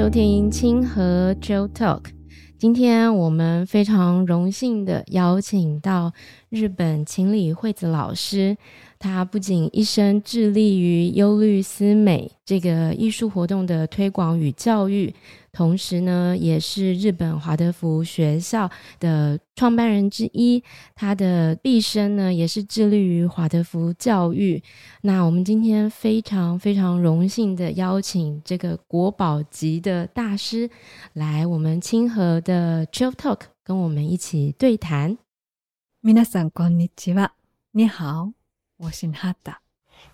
[0.00, 2.00] 收听清和 Joe Talk，
[2.58, 6.10] 今天我们非常荣幸的邀请到
[6.48, 8.56] 日本情理惠子老师，
[8.98, 15.12] 她不仅一生致力于忧虑思美这个艺术活动的推广与教育。
[15.52, 20.62] 同时呢，也是日本华德福学校的创办人之一。
[20.94, 24.62] 他的毕生呢，也是致力于华德福教育。
[25.02, 30.70] 那我们今天非常非常荣幸的邀请这个国宝级的大师，
[31.14, 35.18] 来我们清和的 c h i l l Talk 跟我们一起对谈。
[36.02, 37.30] 皆さんこんにちは，
[37.72, 38.30] 你好，
[38.78, 39.60] 我是哈达。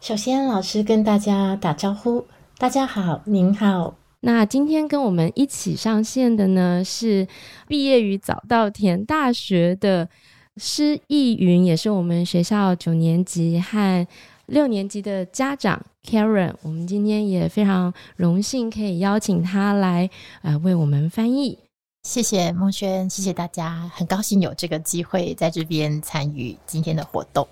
[0.00, 2.26] 首先，老师跟大家打招呼，
[2.58, 3.96] 大家好，您好。
[4.20, 7.26] 那今天跟我们一起上线的呢是
[7.68, 10.08] 毕业于早稻田大学的
[10.56, 14.06] 施逸云，也是我们学校九年级和
[14.46, 16.54] 六年级的家长 Karen。
[16.62, 20.08] 我们今天也非常荣幸可以邀请他来
[20.40, 21.58] 呃为我们翻译。
[22.04, 27.46] 谢谢孟轩，谢谢大家，很高兴有这个机会在这边参与今天的活动。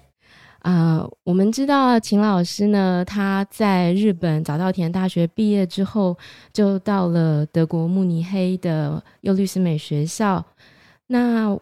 [0.65, 6.17] 啊，我们知道秦老师呢，他在日本早稻田大学毕业之后，
[6.55, 10.43] 就到了德国慕尼黑的幼律师美学校。
[11.09, 11.55] 那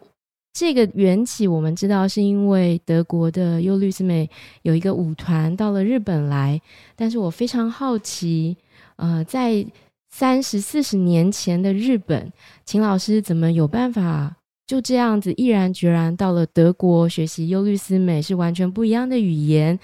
[0.53, 4.29] 这个缘起，我们知道是因为德国的幼律师美
[4.61, 6.61] 有一个舞团到了日本来。
[6.95, 8.55] 但是我非常好奇，
[8.95, 9.65] 呃，在
[10.11, 12.31] 三十四十年前的日本，
[12.63, 14.33] 秦老师怎么有办法？
[14.65, 19.77] 就这样子毅然决然到了德国学习忧律思美，是完全不一样的语言。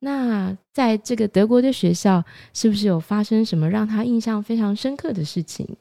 [0.00, 5.76] 那在这个德国的学校，是不是有发生什么让他印象非常深刻的事情？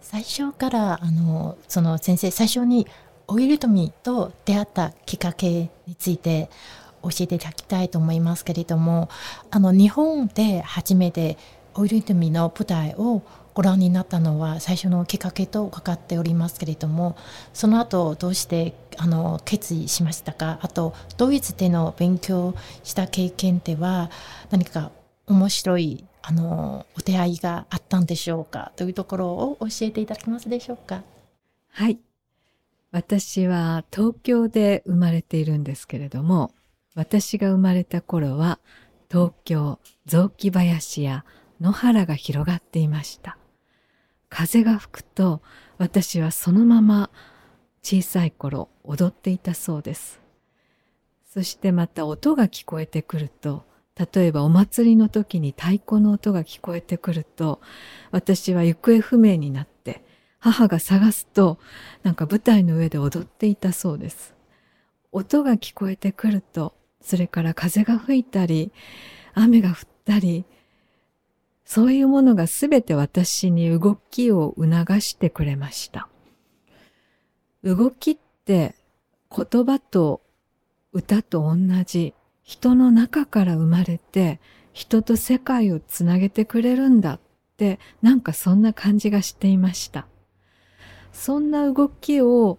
[0.00, 2.86] 最初からあのその先生最初に
[3.26, 6.48] オイルトミと出会ったきっかけについて
[7.02, 9.10] 教えていただきたいと思いますけれども、
[9.50, 11.36] あの日本で初めて
[11.74, 13.20] オイルトミの舞台を。
[13.54, 17.16] ご覧になったのは最初のきっかけと伺っておりますけれども
[17.52, 24.10] その後どうしてあの決意しましたかあとドイツでの勉強した経験では
[24.50, 24.90] 何か
[25.26, 31.02] 面白いあのお出会いがあったんでしょうかというところを教えていただけますでしょうか。
[31.72, 31.98] はい
[32.92, 36.50] 私は東京で生まれているんですけれども
[36.96, 38.58] 私が生まれた頃は
[39.08, 41.24] 東京雑木林や
[41.60, 43.36] 野原が広がっていました
[44.30, 45.42] 風が吹くと
[45.76, 47.10] 私はそのまま
[47.82, 50.20] 小さい頃踊っていたそうです
[51.30, 53.64] そしてまた音が聞こえてくると
[54.14, 57.60] 例えばお祭りの時に太鼓の音が聞こえてくると
[58.12, 60.02] 私は行方不明になって
[60.38, 61.58] 母が探すと
[62.02, 64.34] なんか舞台の上で踊っていたそうです
[65.12, 68.72] 音が聞こえてくるとそれから風が吹いたり
[69.34, 69.74] 雨が降っ
[70.04, 70.44] たり
[71.72, 76.08] そういうものがすべて私に動きを促してくれました。
[77.62, 78.74] 動きって
[79.30, 80.20] 言葉と
[80.92, 81.54] 歌と同
[81.84, 84.40] じ人の中から生まれて
[84.72, 87.20] 人と世界をつなげてくれるんだっ
[87.56, 90.08] てなんかそんな感じがしていました。
[91.12, 92.58] そんな動きを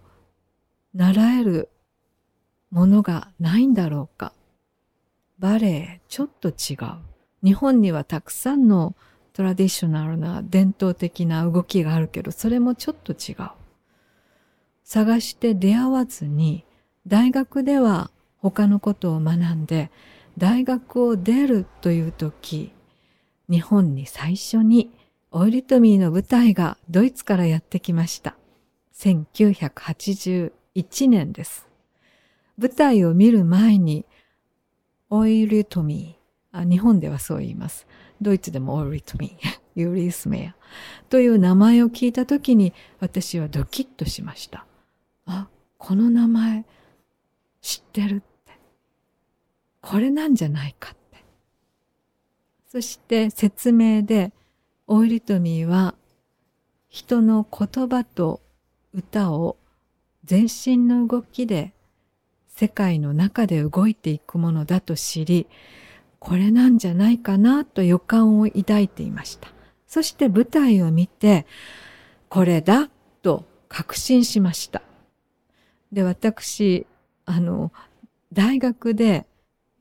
[0.94, 1.68] 習える
[2.70, 4.32] ものがないんだろうか。
[5.38, 7.11] バレエちょっと違う。
[7.44, 8.96] 日本にはたくさんの
[9.34, 13.50] トラディショナルな伝統的な動きがあるけど、それもちょっと違う。
[14.84, 16.66] 探して出会わずに、
[17.08, 19.90] 大学では他のことを学んで、
[20.38, 22.74] 大学を出るという時、
[23.50, 24.92] 日本に最初に
[25.32, 28.36] オイリトミーの舞台がドイツからやってきました。
[28.96, 30.52] 1981
[31.10, 31.68] 年です。
[32.58, 34.06] 舞台を見る前に、
[35.10, 36.21] オイリトミー、
[36.54, 37.88] あ日本ではそう言います。
[38.22, 39.32] ドイツでもオーリトミン、
[39.76, 44.66] ユーリースメアという名前を聞いた時に私はドキッとしました。
[45.26, 46.66] あ、この名前
[47.62, 48.60] 知ってるって。
[49.82, 51.24] これなんじゃないかって。
[52.68, 54.34] そして説明で
[54.88, 55.96] オーリトミーは
[56.90, 58.42] 人の言葉と
[58.94, 59.56] 歌を
[60.26, 61.74] 全身の動きで
[62.50, 65.48] 世界の中で動いていくものだと知り
[66.22, 69.50] これなんじゃないかなと予感を抱いていました。
[69.88, 71.46] そして舞台を見て、
[72.30, 72.90] これだ
[73.24, 74.84] と確信しました。
[75.92, 76.86] で、私、
[77.26, 77.72] あの、
[78.32, 79.26] 大学で、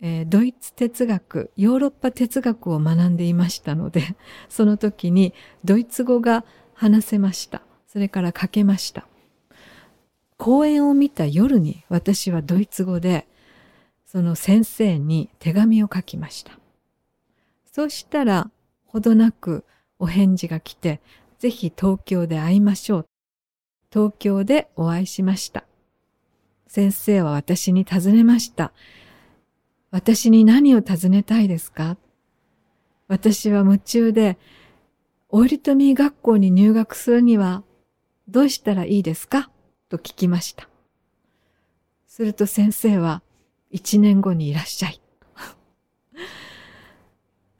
[0.01, 4.03] えー、ドイツ哲学、ヨーロッパ哲学を学んでいましたので、
[4.49, 7.61] その時にドイツ語が話せました。
[7.87, 9.07] それから書けました。
[10.39, 13.27] 公演を見た夜に私はドイツ語で、
[14.13, 16.59] その先生に手紙を書きました。
[17.71, 18.51] そうしたら、
[18.85, 19.65] ほどなく
[20.01, 21.01] お返事が来て、
[21.39, 23.07] ぜひ東京で会いましょう。
[23.93, 25.63] 東京でお会いしました。
[26.67, 28.73] 先生は私に尋ねました。
[29.93, 31.97] 私に何を尋ねたいですか
[33.07, 34.39] 私は夢中で、
[35.29, 37.63] オイルトミー学校に入学するには
[38.27, 39.51] どうしたらいいですか
[39.89, 40.69] と聞きました。
[42.09, 43.23] すると先生は、
[43.71, 45.01] 一年後にいらっしゃい。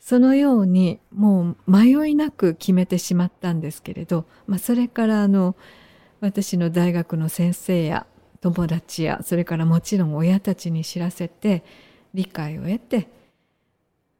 [0.01, 5.55] そのようにもう迷いなく決めてしまったんですけれど、まあ、それからあの
[6.21, 8.07] 私の大学の先生や
[8.41, 11.63] 友達やそれからもちろん親たちに知らせて
[12.13, 13.09] 理解を得て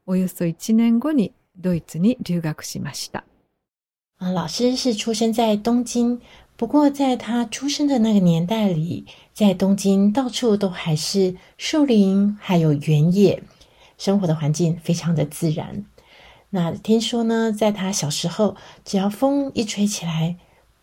[0.05, 3.25] およそ1年後にドイツに留学しました。
[4.21, 6.19] 老师是出生在东京，
[6.61, 13.41] 不过，在他出生的那个年代里，在东京到处都还是树林，还有原野，
[13.97, 15.83] 生活的环境非常的自然。
[16.51, 18.55] 那听说呢，在他小时候，
[18.85, 20.37] 只要风一吹起来，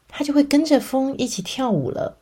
[0.08, 2.18] 他就会跟着风一起跳舞了。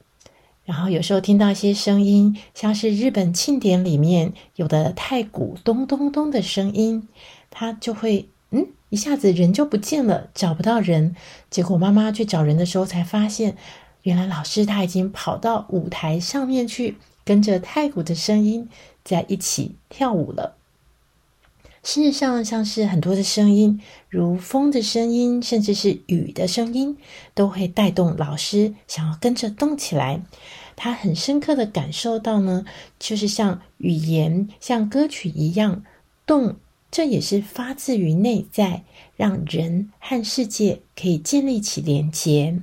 [0.67, 7.09] 然后有时候听到一些声音，像是日本庆典里面有的太鼓咚咚咚的声音，
[7.51, 8.29] 他就会。
[8.89, 11.17] 一下子人就不见了，找不到人。
[11.51, 13.57] 结果妈妈去找人的时候，才发现，
[14.03, 18.69] 原来老师他已经跑到舞台上面去，跟着太鼓的声音
[19.05, 20.55] 在一起跳舞了。
[21.83, 26.97] 事实上，像是很多的声音，如风的声音，甚至是雨的声音，
[27.35, 30.23] 都会带动老师想要跟着动起来。
[30.77, 32.65] 他很深刻的感受到呢，
[32.99, 35.83] 就是像语言、像歌曲一样
[36.25, 36.57] 动。
[36.97, 38.83] 这也是发自于内在，
[39.17, 42.59] 让人和世界可以建立起连接。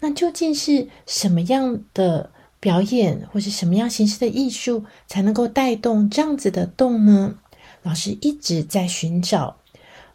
[0.00, 7.36] 那究竟是什么样的表演，或是什么样形式的艺术，才能够带动这样子的动呢？
[7.84, 9.58] 老师一直在寻找。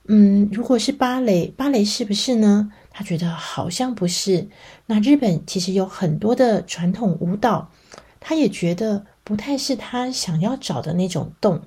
[0.09, 2.73] 嗯，如果是芭蕾，芭蕾是不是呢？
[2.91, 4.49] 他觉得好像不是。
[4.87, 7.71] 那日本其实有很多的传统舞蹈，
[8.19, 11.61] 他也觉得不太是他想要找的那种动。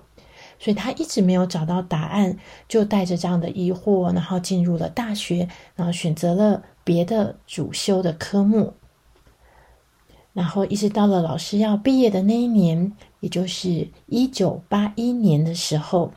[0.59, 2.37] 所以他一直没有找到答案，
[2.69, 8.75] 就带着这样的疑惑，然后进入了大学，然后选择了别的主修的科目，
[10.33, 16.13] 然后一直到了老师要毕业的那一年，也就是一九八一年的时候，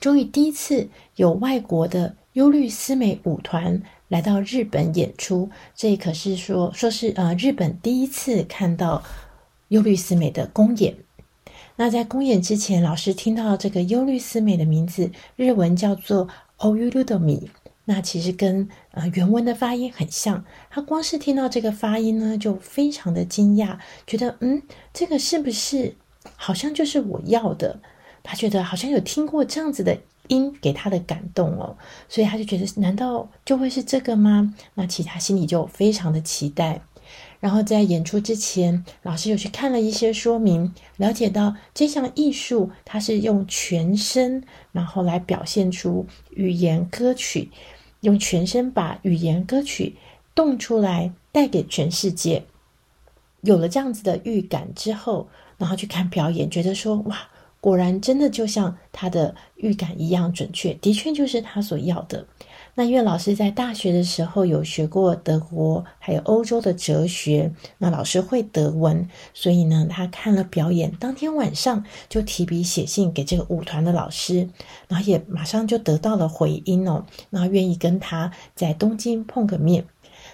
[0.00, 9.02] 终于第一次有外国的忧虑思美舞团来到日本演出，这可是说说是呃日本第一次看到
[9.68, 10.96] 忧虑思美的公演。
[11.78, 16.26] 那在公演之前，老师听到这个忧虑思美的名字，日文叫做
[16.56, 17.48] “o y 忧绿 o 美”。
[17.84, 20.42] 那其实跟呃原文的发音很像。
[20.70, 23.76] 他光是听到这个发音呢，就非常的惊讶，
[24.06, 24.62] 觉得嗯，
[24.94, 25.94] 这个是不是
[26.36, 27.78] 好像就是我要的？
[28.22, 29.96] 他觉得好像有听过这样子的
[30.28, 31.76] 音给他的感动哦，
[32.08, 34.54] 所以他就觉得难道就会是这个吗？
[34.74, 36.80] 那其实他心里就非常的期待。
[37.46, 47.48] 然后在演出之前，老师又去看了一些说明，了解到这项艺术它是用全身，然后来表现出语言歌曲，
[48.00, 49.94] 用全身把语言歌曲
[50.34, 52.44] 动出来，带给全世界。
[53.42, 57.16] 有了这样子的预感之后，然后去看表演，觉得说哇，
[57.60, 62.26] 果然真的就像他的预感一样准确，的确就是他所要的。
[62.78, 74.46] 那因为老师在大学的时候有学过德国，还有欧洲的哲学，那老师会德文，所以呢，他看了表演当天晚上就提笔写信给这个舞团的老师，
[74.88, 79.86] 然后也马上就得到了回音哦，然后愿意跟他在东京碰个面。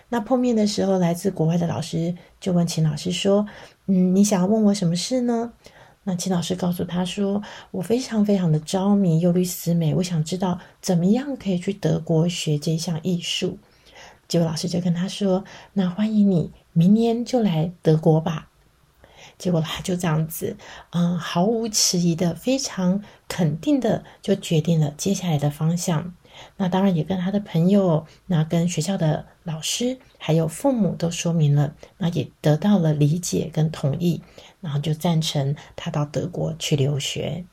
[0.09, 3.47] 那碰面的时候，来自国外的老师就问秦老师说
[3.87, 5.53] ：“嗯，你想要问我什么事呢？”
[6.05, 13.59] 那秦老师告诉他说：“我非常非常的着迷尤律斯美，我想知道怎么样可以去德国学这项艺术。”
[14.27, 15.45] 结果老师就跟他说
[15.75, 18.49] ：“那欢迎你，明年就来德国吧。”
[19.39, 20.57] 结果他就这样子，
[20.91, 26.13] 嗯，毫无迟疑的、非常肯定的就决定了接下来的方向。
[26.57, 34.23] 那当然也跟他的朋友、那跟学校的老师还有父母都说明了，那也得到了理解跟同意，
[34.61, 37.45] 然后就赞成他到德国去留学。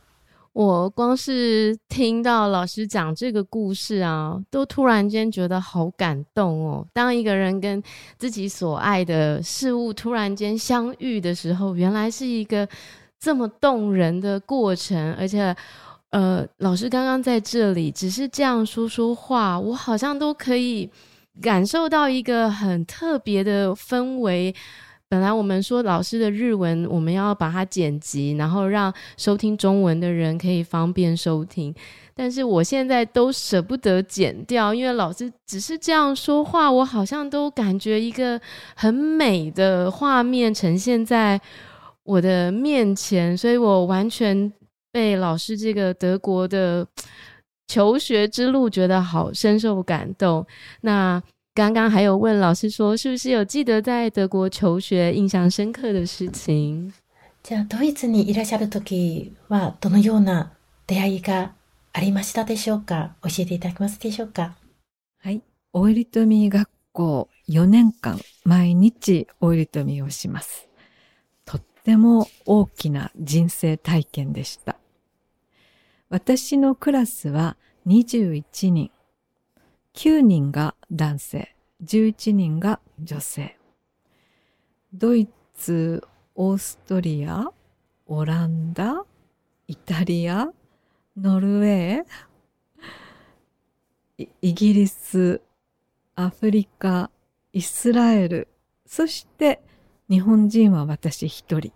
[0.51, 6.85] 我光是听到老师讲这个故事啊，都突然间觉得好感动哦！
[6.91, 7.81] 当一个人跟
[8.17, 12.67] 自己所爱的事物突然间相遇的时候，原来是一个
[13.19, 15.55] 这么动人的过程，而且。
[16.11, 20.89] 呃，老师刚刚在这里只是这样说说话，我好像都可以
[21.41, 24.53] 感受到一个很特别的氛围。
[25.07, 31.73] 本来我们说老师的日文我们要把它剪辑，然后让收听中文的人可以方便收听，
[32.15, 38.39] 但是我现在都舍不得剪掉，因为老师只是这样说话，我好像都感觉一个
[38.75, 41.39] 很美的画面呈现在
[42.03, 44.51] 我的面前，所以我完全。
[44.91, 46.85] 被老师这个德国的
[47.67, 50.45] 求学之路觉得好，深受感动。
[50.81, 51.21] 那
[51.53, 56.91] 刚刚还有问老师说，是不是有记得在德国求学印象深刻的事情？
[57.43, 60.51] 在ドイツにいらっしゃる時はどのような
[60.87, 61.51] 出会いが
[61.93, 63.15] ありましたでしょうか。
[63.23, 64.55] 教えていただきますでしょうか。
[65.23, 65.41] はい、
[65.73, 70.67] オーリトミ学校四年間、毎日オリトミをします。
[71.45, 74.78] とっても大きな人生体験でした。
[76.11, 78.89] 私のクラスは21人。
[79.93, 83.55] 9人が男性、11人が女性。
[84.91, 87.51] ドイツ、オーストリア、
[88.07, 89.05] オランダ、
[89.67, 90.47] イタリア、
[91.15, 95.41] ノルウェー、イギリス、
[96.15, 97.11] アフリカ、
[97.53, 98.47] イスラエル、
[98.87, 99.61] そして
[100.09, 101.71] 日本人は私一人。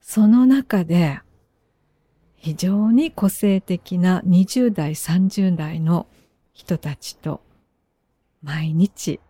[0.00, 1.20] その中で、
[2.44, 6.08] 非常に個性的な20代、30代の
[6.52, 7.40] 人たちと
[8.42, 9.20] 毎日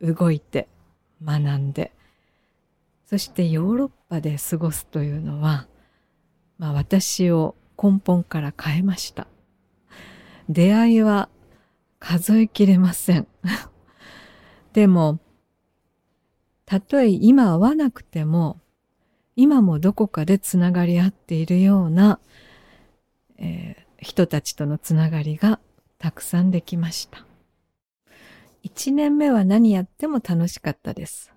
[0.00, 0.66] 動いて
[1.22, 1.92] 学んで、
[3.04, 5.68] そしてヨーロッパで過ごすというのは、
[6.58, 9.26] まあ、私を根本から変えました。
[10.48, 11.28] 出会いは
[11.98, 13.26] 数えきれません。
[14.72, 15.18] でも、
[16.64, 18.58] たとえ今会わなくても、
[19.38, 22.18] 今もどこかでつながり合っているような
[23.38, 25.60] えー、人たちとのつながりが
[25.98, 27.24] たくさんできました。
[28.64, 31.32] 1年目は何やっても楽しかったです。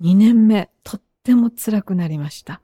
[0.00, 2.60] 2年目、とっても辛くなりました。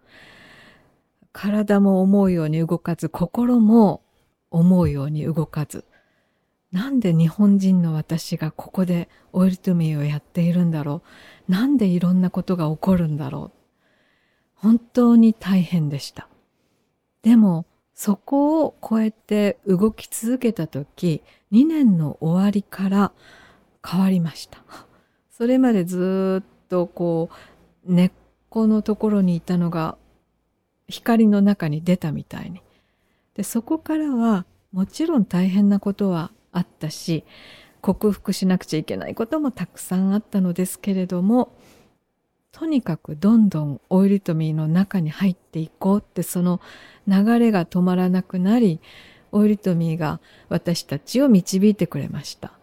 [1.32, 4.02] 体も思うように動かず、心も
[4.50, 5.84] 思うように動かず。
[6.72, 11.02] なんで日本人の私がここでオイルトゥミーをやっているんだろ
[11.48, 11.52] う。
[11.52, 13.52] なんでいろんなことが起こるんだろう。
[14.54, 16.26] 本当に大変でした。
[17.22, 17.66] でも、
[17.96, 23.12] そこを超えて動き続けた時2年の終わりから
[23.84, 24.58] 変わりました
[25.30, 27.30] それまでずっとこ
[27.88, 28.10] う根っ
[28.50, 29.96] このところにいたのが
[30.88, 32.62] 光の中に出たみたいに
[33.34, 37.24] でそこからはもちろん大変なことはあったし
[37.80, 41.55] 克服しなくちゃいけないこともたくさんあったのですけれども
[42.58, 46.62] とにかくどんどんオイルトミーの中に入っていこうってその
[47.06, 48.80] 流れが止まらなくなり
[49.30, 52.54] オイルトミーが私たちを導いてくれました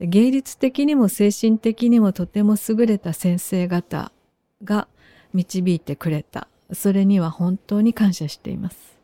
[0.00, 4.12] 芸術的にも精神的にもとても優れた先生方
[4.64, 4.88] が
[5.34, 8.97] 導いてくれたそれには本当に感謝しています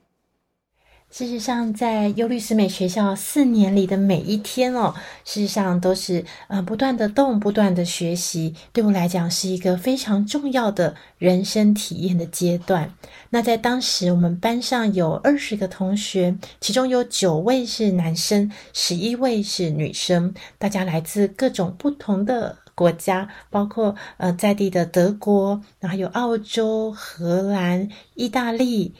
[1.16, 4.92] 事实上，在优律师美学校四年里的每一天哦，
[5.25, 12.92] 事实上都是呃不断的动，不断的学习，对我来讲是一个非常重要的人生体验的阶段。
[13.30, 28.92] 那在当时，我们班上有二十个同学，其中有九位是男生，十一位是女生，大家来自各种不同的国家，包括呃在地的德国，然后有澳洲、荷兰、意大利、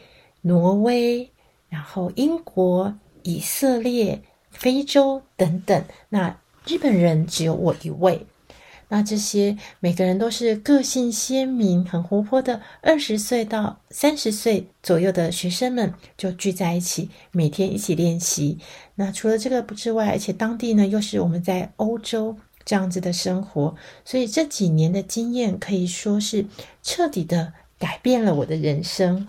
[0.42, 1.28] 挪威。
[1.75, 8.26] 然后英国、以色列、非洲等等，那日本人只有我一位。
[8.90, 18.59] 那这些每个人都是个性鲜明、很活泼的，二十岁到三十岁左右的学生们就聚在一起，每天一起练习。
[18.95, 26.47] 那除了这个之外，而且当地呢又是我们在欧洲这样子的生活，所以这几年的经验可以说是
[26.85, 29.26] 彻底的改变了我的人生。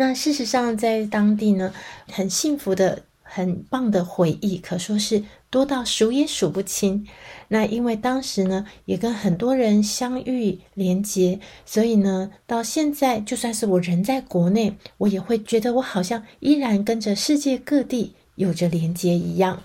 [0.00, 1.74] 那事实上，在当地呢，
[2.10, 7.06] 很幸福的、很棒的回忆，可说是多到数也数不清。
[7.48, 19.62] 那因为当时呢，也跟很多人相遇连接，所以呢，到现在就算是我人在国内，我也会觉得我好像依然跟着世界各地有着连接一样。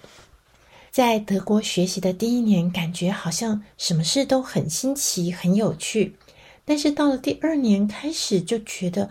[0.92, 6.18] 在德国学习的第一年，感觉好像什么事都很新奇、很有趣，
[6.66, 9.10] 但是到了第二年开始，就觉得。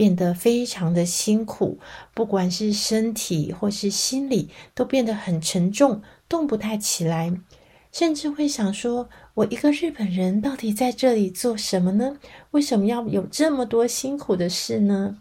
[0.00, 1.78] 变得非常的辛苦，
[2.14, 7.30] 不管是身体或是心理，都变得很沉重，动不太起来，
[7.92, 12.16] 甚至会想说：“我一个日本人到底在这里做什么呢？
[12.52, 15.18] 为什么要有这么多辛苦的事呢？”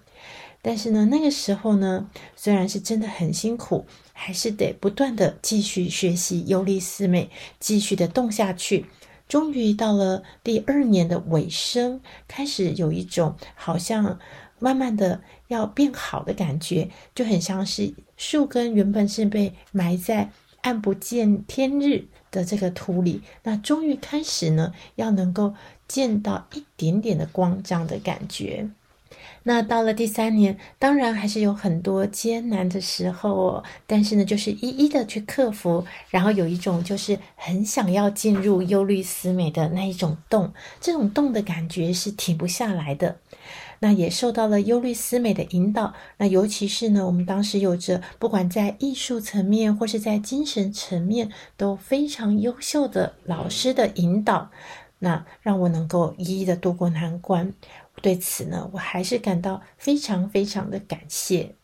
[0.64, 8.86] 但是呢，那个时候呢，虽然是真的很辛苦，还是得不断的继续学习尤利四美，继续的动下去。
[9.28, 14.18] 终于到了第二年的尾声，开始有一种好像。
[14.60, 20.30] 慢慢的要变好的感觉就很像是树根原本是被埋在
[20.62, 25.56] 暗不见天日的这个土里，那终于开始呢要能够
[25.88, 28.70] 见到一点点的光这样的感觉。
[29.44, 43.16] 那到了第三年，当然还是有很多艰难的时候，哦，但是呢就是一一的去克服，然后有一种就是很想要进入忧虑思美的那一种洞，这种洞的感觉是停不下来的。
[43.82, 54.50] 那也受到了忧虑思美的引导，那尤其是呢，我们当时有着不管在艺术层面或是在精神层面都非常优秀的老师的引导，
[55.00, 57.54] 那让我能够一一的度过难关。
[58.02, 61.56] 对此呢，我还是感到非常非常的感谢。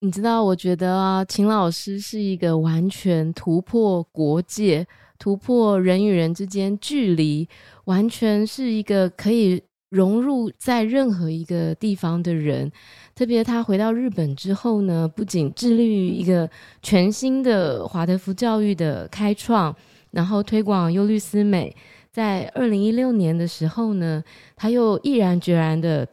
[0.00, 4.86] 你知道，我觉得啊，秦老师是一个完全突破国界、
[5.18, 7.48] 突破人与人之间距离，
[7.84, 9.62] 完全是一个可以。
[9.90, 12.70] 融入在任何一个地方的人，
[13.14, 16.48] 特别他回到日本之后呢，不仅致力于一个
[16.82, 19.74] 全新的华德福教育的开创，
[20.10, 21.74] 然后推广优律思美，
[22.10, 24.22] 在二零一六年的时候呢，
[24.56, 26.06] 他又毅然决然的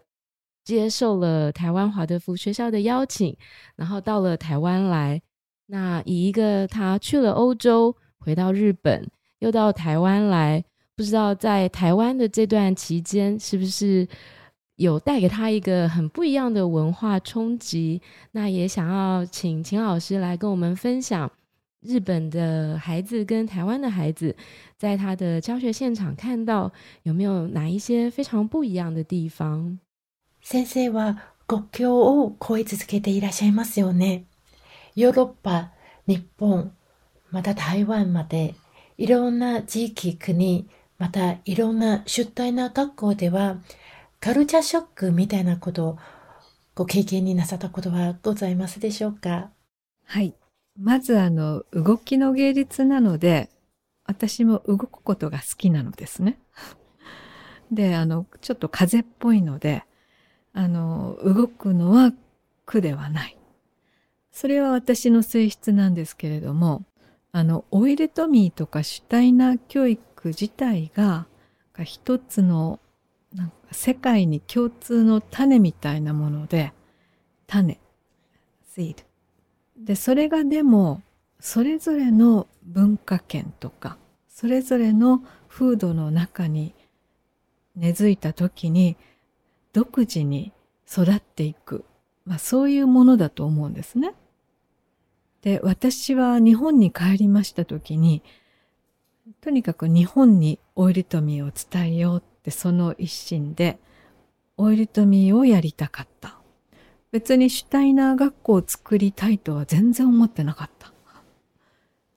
[0.63, 3.35] 接受了台湾华德福学校的邀请，
[3.75, 5.19] 然后到了台湾来。
[5.67, 10.63] 那以一个他去了欧洲，回到日本，又到台湾来。
[10.95, 14.07] 不知道在台湾的这段期间，是不是
[14.75, 17.99] 有带给他一个很不一样的文化冲击？
[18.31, 21.29] 那也想要请秦老师来跟我们分享
[21.81, 24.35] 日本的孩子跟台湾的孩子，
[24.77, 26.71] 在他的教学现场看到
[27.01, 29.79] 有没有哪一些非常不一样的地方？
[30.41, 31.15] 先生は
[31.47, 34.25] 国境を越え続けていらっしゃいますよね。
[34.93, 35.71] ヨーロッパ、
[36.05, 36.71] 日本、
[37.31, 38.53] また台湾まで、
[38.99, 40.67] いろんな地域、国。
[40.97, 43.57] またいろんな出退な学校では
[44.19, 45.97] カルチャーショックみたいなことを
[46.75, 49.49] ご経験になさったことはございますでしょうか
[50.05, 50.33] はい。
[50.79, 53.49] まずあの動きの芸術なので
[54.05, 56.37] 私も動くことが好きなのですね。
[57.71, 59.85] で、あの、ちょっと風っぽいので、
[60.51, 62.11] あの、動くのは
[62.65, 63.37] 苦ではない。
[64.29, 66.83] それは私の性質なんですけれども、
[67.31, 71.27] あの、オイルトミーとか主体な教育自体が
[71.83, 72.79] 一つの
[73.33, 76.71] なんか世界に共通の種みたいなもので
[77.47, 77.79] 種
[78.75, 78.95] seed
[79.77, 81.01] でそれがでも
[81.39, 83.97] それぞれの文化圏とか
[84.29, 86.73] それぞれの風土の中に
[87.75, 88.95] 根付いた時に
[89.73, 90.51] 独自に
[90.89, 91.83] 育っていく、
[92.25, 94.13] まあ、そういうものだと思うんですね。
[95.41, 98.21] で私は日本に帰りました時に
[99.39, 103.79] とにかく日本にオイルトミーを伝えようってその一心で、
[104.57, 106.37] オイルトミーをやりたかった。
[107.11, 110.91] 別にシュタイナー学校を作りたいとは全然思ってなかった。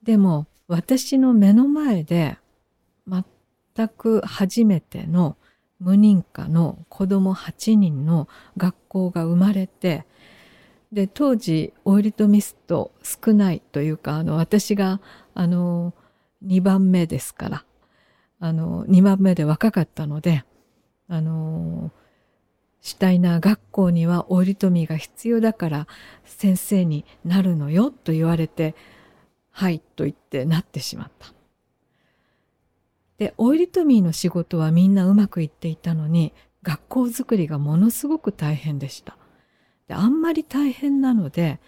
[0.03, 2.37] でも、私の目の前で、
[3.07, 3.23] 全
[3.89, 5.37] く初めての
[5.79, 10.05] 無認可の子供8人の学校が生まれて、
[10.91, 14.99] で、当時、オイルとミスト少ないというか、あの、私が、
[15.35, 15.93] あの、
[16.45, 17.65] 2番目ですから、
[18.39, 20.43] あの、2番目で若かったので、
[21.07, 21.91] あの、
[22.81, 25.87] シュタイナー学校にはオイル富が必要だから
[26.23, 28.75] 先生になるのよと言われて、
[29.49, 31.33] はいと言ってなってしまった。
[33.17, 39.17] で、オイルトミーの仕事はみんなうまくいっていたのに、学校づくりがものすごく大変でした。
[39.87, 41.59] であんまり大変なので、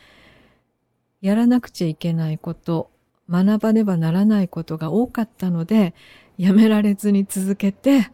[1.21, 2.91] やらなくちゃいけないこと
[3.29, 5.93] 学ばねばならないことが多かったので
[6.39, 8.09] やめられずに続けて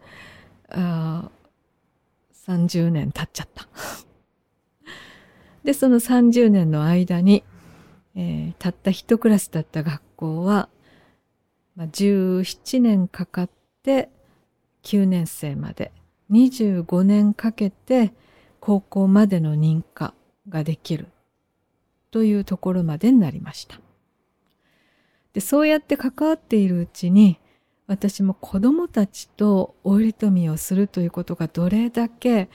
[0.70, 1.30] あ
[2.46, 3.66] 30年経っちゃった。
[5.64, 7.42] でその30年の間に、
[8.14, 10.68] えー、たった一クラスだった学校は、
[11.76, 13.50] まあ、17年かかっ
[13.82, 14.08] て
[14.84, 15.92] 9年生まで
[16.30, 18.12] 25年かけて
[18.60, 20.14] 高校までの認可
[20.48, 21.06] ができる
[22.12, 23.80] というところまでになりました。
[25.36, 27.38] でそうやって関わっているうちに
[27.88, 32.48] 私も子供たちとお入富をするということがどれだけ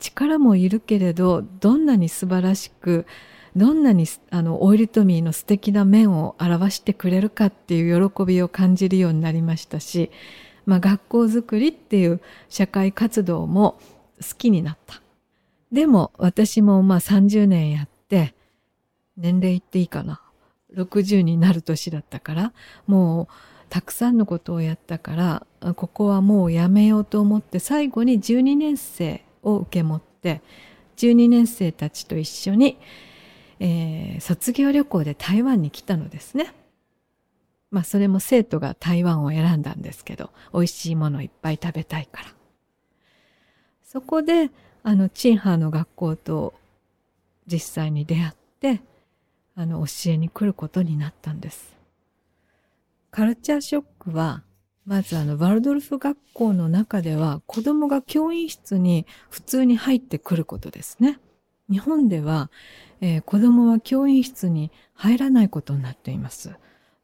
[0.00, 3.06] 力もいるけれどどんなに素晴らしく
[3.54, 10.10] どんなにあのオイルトミーの素敵な面を表してくれるかっていう喜びを感じるようになりましたし、
[10.66, 13.78] まあ、学校づくりっていう社会活動も
[14.20, 15.00] 好きになった。
[15.70, 18.34] でも私もまあ30年やって
[19.16, 20.20] 年齢言っていいかな
[20.74, 22.52] 60になる年だったから
[22.86, 23.28] もう
[23.70, 30.42] たくさんのことをやったからここはもうやめようと思って最後に12年生を受け持って
[30.96, 32.78] 12年生たちと一緒に、
[33.58, 36.54] えー、卒業旅行で台湾に来たのですね。
[37.72, 42.28] まあそれも生徒が台湾を選んだんですけど美味しいものいっぱい食べたいから。
[43.82, 44.50] そこで
[44.84, 46.54] あのチンハーの学校と
[47.46, 48.80] 実際に出会って
[49.56, 51.76] あの教えに来ることになったんです。
[53.10, 54.42] カルチャーショックは、
[54.84, 61.20] まずあの、ワルドルフ学校の中では、子供が教員室に普通に入ってくることですね。
[61.70, 62.50] 日本では、
[63.00, 66.50] えー、子供は教員室に入らないことになっています。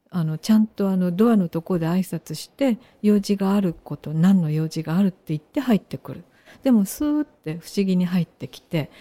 [0.09, 6.25] あの、ちゃんとあの、ドアのとこで挨拶して、用事があること、何の用事があるって言って入ってくる。
[6.63, 8.91] でも、スーって不思議に入ってきて、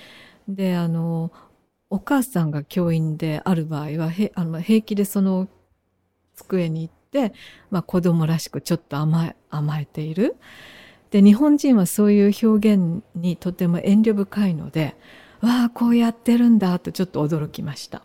[0.46, 1.32] で、あの、
[1.92, 5.48] お母さんが教員である場合は、へあの平気でその
[6.36, 7.34] 机に行って、
[7.72, 10.36] まあ、子供らしくちょっと甘え甘えている。
[11.10, 14.94] で、日本人はそういう表現にとても遠慮深いので、
[15.40, 18.02] わあ、こうやってるんだとちょっと驚きました。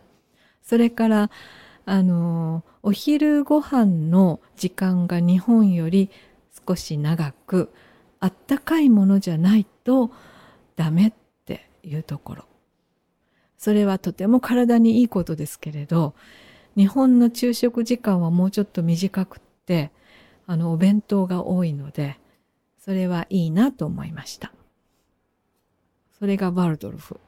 [0.64, 1.30] それから、
[1.84, 6.10] あの、お昼ご飯の時間が日本より
[6.66, 7.72] 少し長く、
[8.18, 10.10] あったかいものじゃないと
[10.74, 11.12] ダメっ
[11.44, 12.44] ていうところ。
[13.58, 16.14] それはとても体にいいことですけれど、
[16.76, 19.90] 日本の昼食時間はもうちょっと短くって、
[20.46, 22.18] あの、お弁当が多いので、
[22.78, 24.52] それはいいなと思いました。
[26.18, 27.18] それがバルドルフ。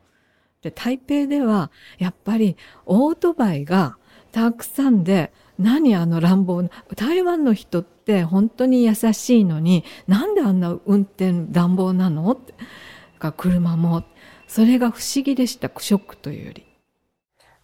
[0.63, 3.97] で、台北では、やっぱりオートバイが
[4.33, 12.39] たくさんで、何あの乱暴な、台湾の人って本当に優しいのに、なんであんな運転乱暴なのっ
[13.19, 14.05] か車も。
[14.49, 15.69] それが不思議でした。
[15.79, 16.63] ショックというより，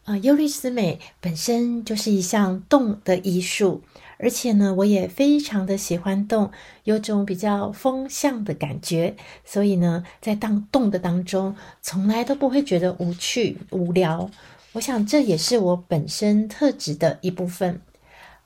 [0.04, 3.82] 啊，尤力斯美本身就是一项动的艺术，
[4.18, 6.50] 而且呢，我也非常的喜欢动，
[6.84, 9.16] 有种比较风向的感觉，
[9.46, 14.30] 所以呢，在当动的当中，从来都不会觉得无趣无聊。
[14.74, 17.80] 我想这也是我本身特质的一部分。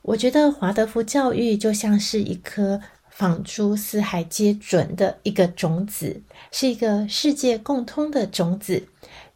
[0.03, 2.81] 我觉得华德福教育就像是一棵
[3.18, 8.87] 仿诸四海皆准的一个种子，是一个世界共通的种子，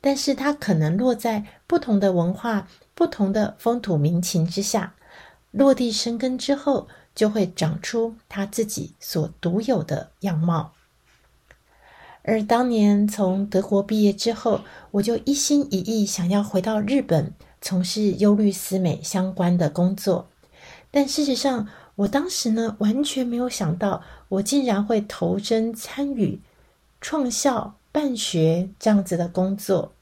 [0.00, 4.94] 但是它可能落在不同的文化、不同的风土民情之下，
[5.50, 10.74] 落地生根之后，就会长出它自己所独有的样貌。
[12.22, 14.60] 而当年从德国毕业之后，
[14.92, 20.28] 我就一心一意想要回到日本，从事忧虑思美相关的工作，
[20.92, 21.66] 但事实上。
[21.96, 26.40] 我当时呢，完全没有想到，我竟然会投身参与
[27.00, 29.92] 创校办学这样子的工作。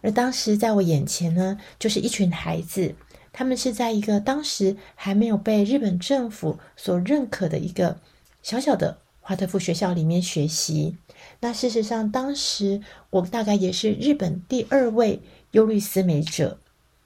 [0.00, 2.96] 而当时在我眼前呢，就是一群孩子，
[3.32, 8.00] 他们是在一个当时还没有被日本政府所认可的一个
[8.42, 10.96] 小小的华德福学校里面学习。
[11.40, 12.80] 那事实上，当时
[13.10, 16.58] 我大概也是日本第二位忧虑思美者，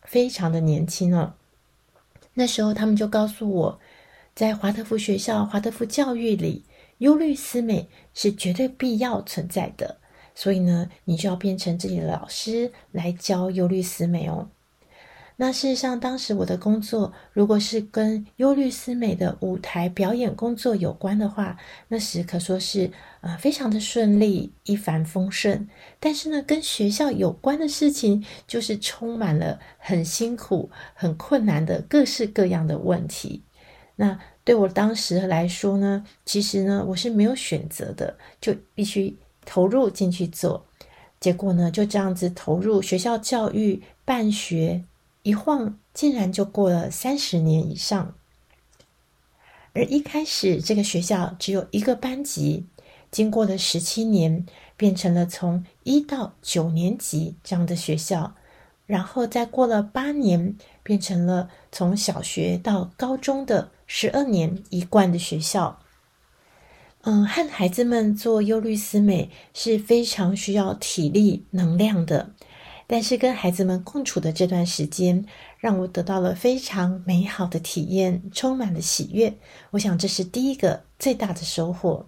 [0.04, 1.36] 非常的年轻了。
[2.32, 3.78] 那时候，他们就告诉我。
[4.36, 6.62] 在华德福学校，华德福教育里，
[6.98, 9.96] 忧虑思美是绝对必要存在的。
[10.34, 14.50] 所以呢，你就要变成自己的老师来教忧虑思美哦。
[15.36, 21.56] 那事实上，当时我的工作如果是跟忧虑思美的舞台表演工作有关的话，
[21.88, 22.90] 那时可说是
[23.22, 25.66] 啊非常的顺利，一帆风顺。
[25.98, 33.42] 但是呢，跟学校有关的事情，就是充满了很辛苦、很困难的各式各样的问题。
[33.96, 40.66] 那对我当时来说呢，其实呢，我是没有选择的，就必须投入进去做。
[41.18, 44.84] 结果呢，就这样子投入学校教育办学，
[45.22, 48.14] 一晃竟然就过了三十年以上。
[49.72, 52.66] 而一开始这个学校只有一个班级，
[53.10, 54.44] 经过了十七年，
[54.76, 58.34] 变成了从一到九年级这样的学校，
[58.84, 63.70] 然后再过了八年，变成了从小学到高中的。
[63.88, 65.78] 十二年一贯的学校，
[67.02, 72.32] 嗯，和孩子们做优律思美是非常需要体力能量的，
[72.88, 75.24] 但是跟孩子们共处的这段时间，
[75.58, 79.34] 让我得到了非常美好的体验，充满了喜悦。
[79.70, 82.06] 我想这是第一个最大的收获。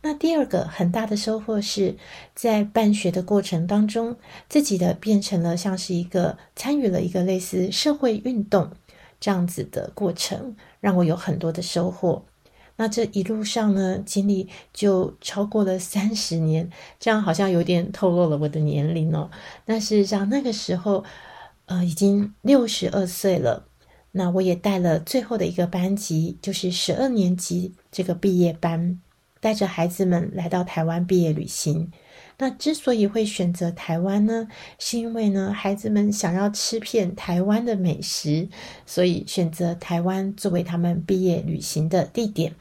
[0.00, 1.96] 那第二个很大的收获是
[2.34, 4.16] 在办学的过程当中，
[4.48, 8.72] 自己的变成了像是一个参与了一个类似社会运动。
[9.20, 12.24] 这样子的过程让我有很多的收获。
[12.76, 19.30] 那这一路上呢，经历就超过了 三十年，这样好像有点透露了我的年龄哦。
[19.66, 21.02] 那事实上那个时候，
[21.66, 23.64] 呃，已经六十二岁了。
[24.12, 29.00] 那我也带了最后的一个班级，就是十二年级这个毕业班，
[29.40, 31.92] 带着孩子们来到台湾毕业旅行。
[32.40, 34.46] 那之所以会选择台湾呢，
[34.78, 38.48] 是因为呢，孩子们想要吃遍台湾的美食，
[38.86, 42.54] 所以选择台湾作为他们毕业旅行的地点。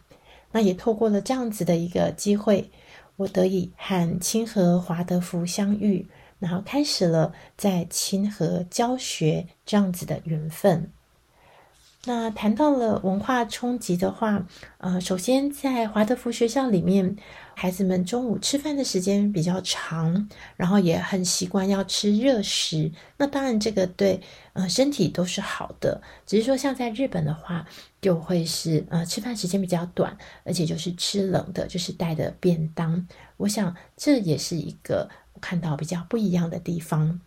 [0.52, 2.72] 那也透过了这样子的一个机会，
[3.18, 6.08] 我得以和清河华德福相遇，
[6.40, 10.92] 然后开始了在清河教学这样子的缘分。
[12.06, 14.48] 那谈到了文化冲击的话，
[14.80, 17.16] 呃，首先在华德福学校里面。
[17.60, 22.92] 孩子们中午吃饭的时间比较长，然后也很习惯要吃热食。
[23.18, 24.22] 那当然，这个对
[24.54, 26.00] 呃身体都是好的。
[26.28, 27.68] 只是说，像在日本的话，
[28.00, 30.16] 就会是呃吃饭时间比较短，
[30.46, 33.08] 而且就是吃冷的，就是带的便当。
[33.38, 37.20] 我想这也是一个我看到比较不一样的地方。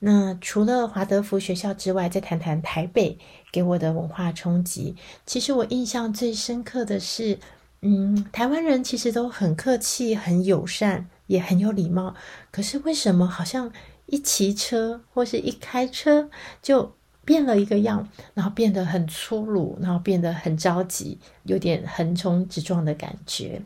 [0.00, 3.16] 那除了华德福学校之外，再谈谈台北
[3.52, 4.96] 给我的文化冲击。
[5.24, 7.38] 其实我印象最深刻的是。
[7.86, 12.14] 嗯，台湾人其实都很客气、很友善，也很有礼貌。
[12.50, 13.70] 可是为什么好像
[14.06, 16.30] 一骑车或是一开车
[16.62, 16.90] 就
[17.26, 23.60] 变了一个样，然后变得很粗鲁，然后变得很着急，有点横冲直撞的感觉？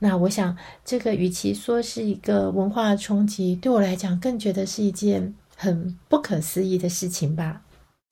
[0.00, 7.60] 那我想，这个与其说是一个文化冲击，对我来讲，更觉得是一件很不可思议的事情吧。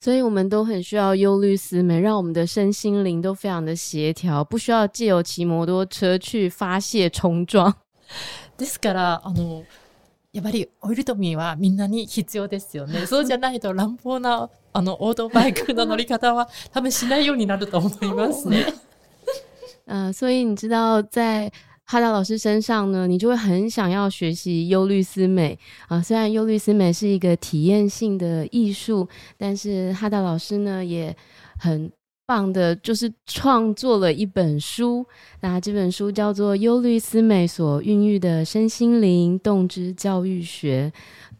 [0.03, 7.73] 所以我们都很需要忧虑思美，让我们的身心灵都非常的协调，不需要借由骑摩托车去发泄冲撞。
[8.57, 9.63] ですからあの
[10.33, 13.05] やっぱりオイルトミーはみんなに必要ですよね。
[13.05, 18.73] そうじゃないと乱暴なあのオートバイクの乗り方は多分しないようになると思いますね。
[19.87, 21.49] 嗯，所以你知道在。
[21.85, 26.01] 哈达老师身上呢，你就会很想要学习忧虑思美啊。
[26.01, 31.15] 虽然忧虑思美是一个体验性的艺术，但是哈达老师呢也
[31.59, 31.91] 很
[32.25, 35.05] 棒的，就是创作了一本书。
[35.41, 40.91] 那这本书叫做《忧虑思美所孕育的身心灵动之教育学》，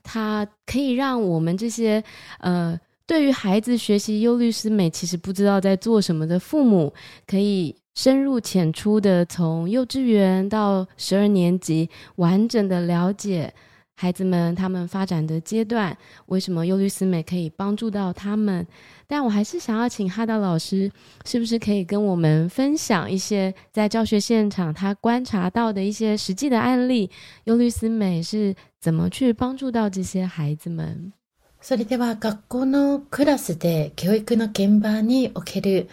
[0.04, 2.04] 它可以让我们这些
[2.40, 2.78] 呃，
[3.08, 6.94] 对于孩子学习忧虑思美其实不知道在做什么的父母，
[7.26, 7.74] 可以。
[7.96, 13.54] 深入浅出的，从幼稚园到十二年级，完整的了解
[13.96, 18.66] 孩子们他们发展的阶段，为什么优律思美可以帮助到他们？
[19.06, 20.90] 但我还是想要请哈达老师，
[21.24, 27.08] 是不是可以跟我们分享一些在教学现场他观察到的一些实际的案例？
[27.44, 31.14] 优律思美是怎么去帮助到这些孩子们？
[31.62, 35.88] それでは学校のクラスで教育の現場における。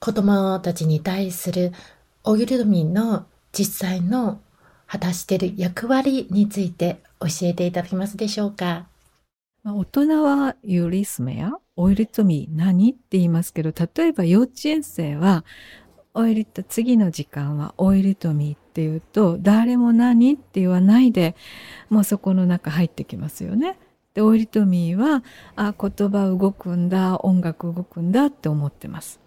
[0.00, 1.72] 子供たちに対する
[2.24, 4.40] オルゆミみの実際の
[4.86, 8.86] 果たしている役割について教えていただけますでしょうか
[9.62, 15.44] 大人はユリスメやオイルトミ何って言いますけど、例えば幼稚園生は、
[16.14, 21.36] オイルと次の時間はオイルトミって言うと、誰も何って言わないで、
[21.90, 23.78] もうそこの中入ってきますよね。
[24.14, 25.22] で、オイルトミは、
[25.56, 29.19] あ、言葉動くんだ、音楽動くんだって思ってます。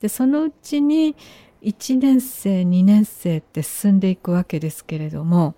[0.00, 1.16] でそのうちに
[1.62, 5.56] 1年生2年生って進んでいくわけですけれども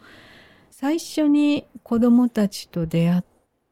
[0.71, 3.25] 最初に子どもたちと出会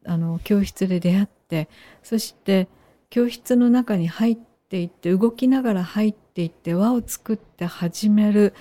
[0.05, 1.69] あの教室で出会って
[2.03, 2.69] そして
[3.09, 8.53] 教室の中に入っていって動きながら入っていって輪を作って始める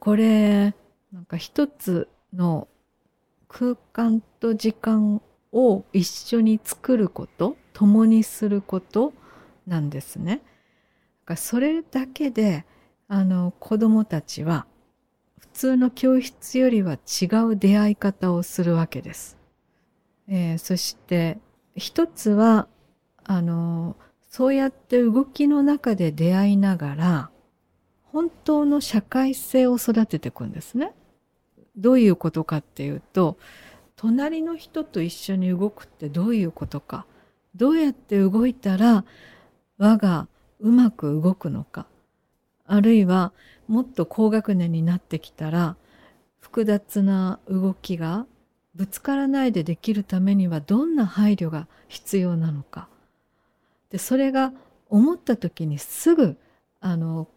[0.00, 0.74] これ
[1.12, 2.68] なんか一つの
[3.48, 9.14] 空間と時間を一緒に作ること共にすること
[9.66, 10.42] なんですね。
[11.28, 12.64] かそれだけで
[13.06, 14.66] あの子どもたちは
[15.38, 19.36] 普通の教室よりは違う出会い方をするわけです。
[20.28, 21.38] えー、そして
[21.76, 22.66] 一つは
[23.24, 23.96] あの
[24.30, 27.30] そうやって動きの中で出会いながら
[28.04, 30.92] 本当の社会性を育てていくんですね。
[31.76, 33.36] どういうことかっていうと
[33.96, 37.04] 隣の人と一緒に動くってどういうことか
[37.54, 39.04] どうやって動いたら
[39.76, 40.26] 我が
[40.60, 41.86] うまく動くのか
[42.66, 43.32] あるいは
[43.66, 45.76] もっと高学年になってきたら
[46.38, 48.26] 複雑な動きが
[48.74, 52.88] ぶつからないでできるためにはどんな配慮が必要なのか
[53.90, 54.52] でそれが
[54.88, 56.36] 思った時にすぐ
[56.80, 57.28] あの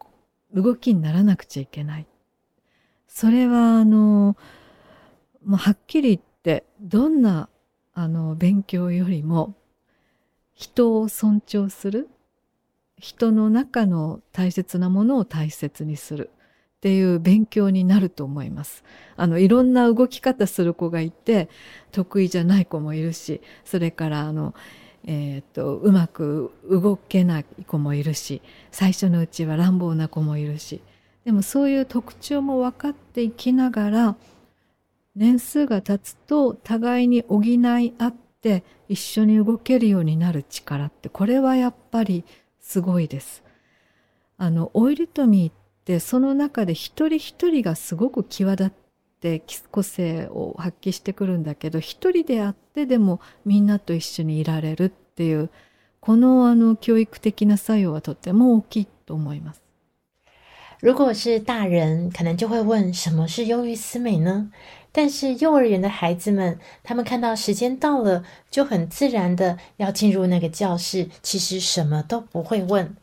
[0.54, 2.06] 動きにならなくちゃいけない
[3.08, 4.36] それはあの
[5.44, 7.48] もうはっきり言ってどんな
[7.94, 9.54] あの勉強よりも
[10.54, 12.08] 人を尊重する
[13.02, 18.84] 人の中の大切なものを大切にするっていう勉強になると思います。
[19.16, 21.48] あのいろんな動き方する子がいて
[21.90, 24.54] 得意じゃない子もいるしそれからあの、
[25.04, 30.80] えー、っとうまく動けない子もいるし最初のうちは乱暴な子もいるし
[31.24, 34.16] でもそういう特徴も分かっていきながら
[35.16, 37.58] 年数が経つと互いに補い
[37.98, 42.24] 合って一緒に動けるようになる力ってこれはやっぱり
[42.62, 43.42] すごいです。
[44.38, 48.72] あのオイルトミーってその中で一人一人がすごく際立っ
[49.20, 55.50] て個性を発揮してくるんだけど一人であってでもみんなと一緒にいられるっていう
[56.00, 59.62] このあの教育的な作用はとても大きいと思います。
[60.80, 64.50] 如果是大人，可能就会问什么是忧郁思美呢？
[64.94, 72.94] 但是幼儿园的孩子们，他们看到时间到了，就很自然的要进入那个教室，其实什么都不会问，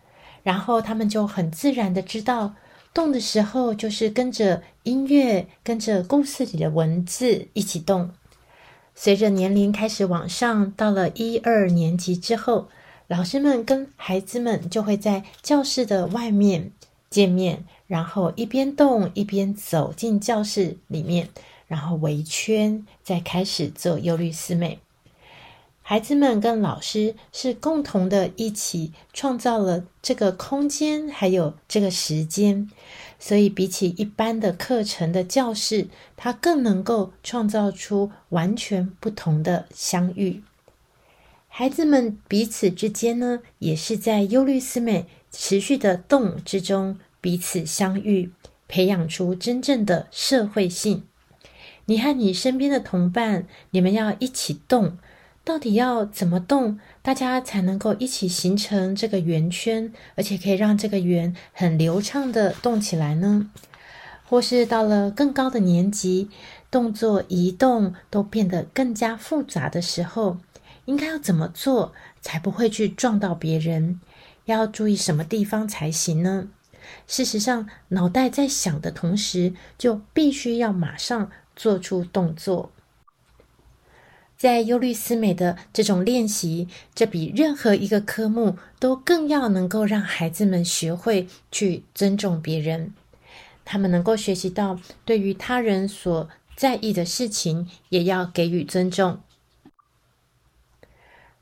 [0.43, 2.53] 然后他们就很自然的知道，
[2.93, 8.11] 动的时候就是跟着音乐，跟着故事里的文字一起动。
[8.93, 12.67] 随着年龄开始往上，到了一二年级之后，
[13.07, 16.71] 老师们跟孩子们就会在教室的外面
[17.09, 21.27] 见面，然后一边动一边走进教室里面。
[21.69, 24.79] 然后围圈，再开始做忧虑四美。
[25.83, 32.69] 孩子们跟老师是共同的，一起创造了这个空间，还有这个时间。
[33.19, 40.43] 所以，比起一般的课程的教室，它更能够创造出完全不同的相遇。
[41.47, 48.31] 孩子们彼此之间呢，也是在忧虑四美持续的动之中彼此相遇，
[48.67, 51.03] 培养出真正的社会性。
[51.89, 54.99] 你和你身边的同伴，你们要一起动，
[55.43, 63.49] 到底要怎么动，大家才能够一起形成这个圆圈，而且可以让这个圆很流畅的动起来呢？
[64.29, 66.29] 或是到了更高的年级，
[66.69, 70.37] 动作移动都变得更加复杂的时候，
[70.85, 73.99] 应该要怎么做才不会去撞到别人？
[74.45, 76.49] 要注意什么地方才行呢？
[77.07, 81.31] 事实上，脑袋在想的同时，就必须要马上。
[81.59, 82.71] 做出动作，
[84.37, 92.93] 在忧虑思美的这种练习，这比任何一个科目都更要能够让孩子们学会去尊重别人。
[93.65, 99.19] 他们能够学习到，对于他人所在意的事情，也要给予尊重。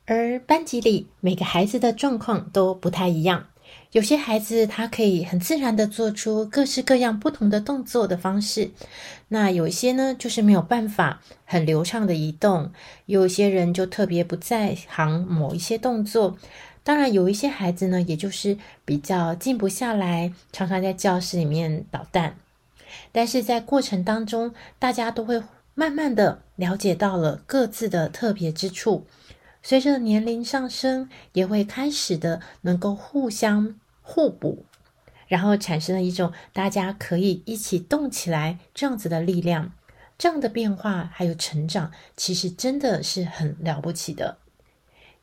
[0.07, 3.45] 而班级里每个孩子的状况都不太一样。
[3.97, 8.69] 有些孩子他可以很自然的做出各式各样不同的动作的方式，
[9.29, 12.71] 那有一些呢就是没有办法很流畅的移动，
[13.07, 16.37] 有一些人就特别不在行某一些动作。
[16.83, 18.55] 当然有一些孩子呢，也就是
[18.85, 22.35] 比较静不下来，常常在教室里面捣蛋。
[23.11, 25.41] 但是在过程当中，大家都会
[25.73, 29.07] 慢慢的了解到了各自的特别之处，
[29.63, 33.73] 随着年龄上升，也会开始的能够互相。
[34.07, 34.63] 互补，
[35.27, 39.73] 然后产生了一种大家可以一起动起来这样子的力量，
[40.17, 44.37] 这样的变化还有成长，其实真的是很了不起的。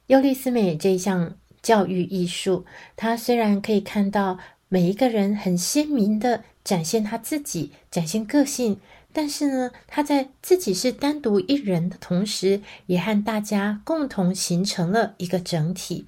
[0.09, 8.79] 尤利斯美这一项教育艺术，它虽然可以看到每一个人很鲜明的展现他自己，展现个性，
[9.15, 16.05] 但是呢，他在自己是单独一人的同时，也和大家共同形成了一个整体。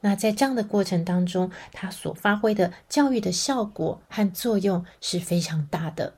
[0.00, 6.14] 那在这样的过程当中，它所发挥的教育的效果和作用是非常大的。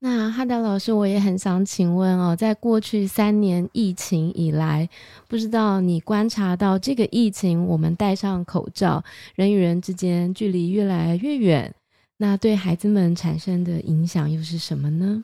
[0.00, 4.88] 那哈达老师，我也很想请问哦，在过去三年疫情以来，
[5.28, 9.04] 不知道你观察到这个疫情，我们戴上口罩，
[9.36, 11.72] 人与人之间距离越来越远，
[12.16, 15.22] 那对孩子们产生的影响又是什么呢？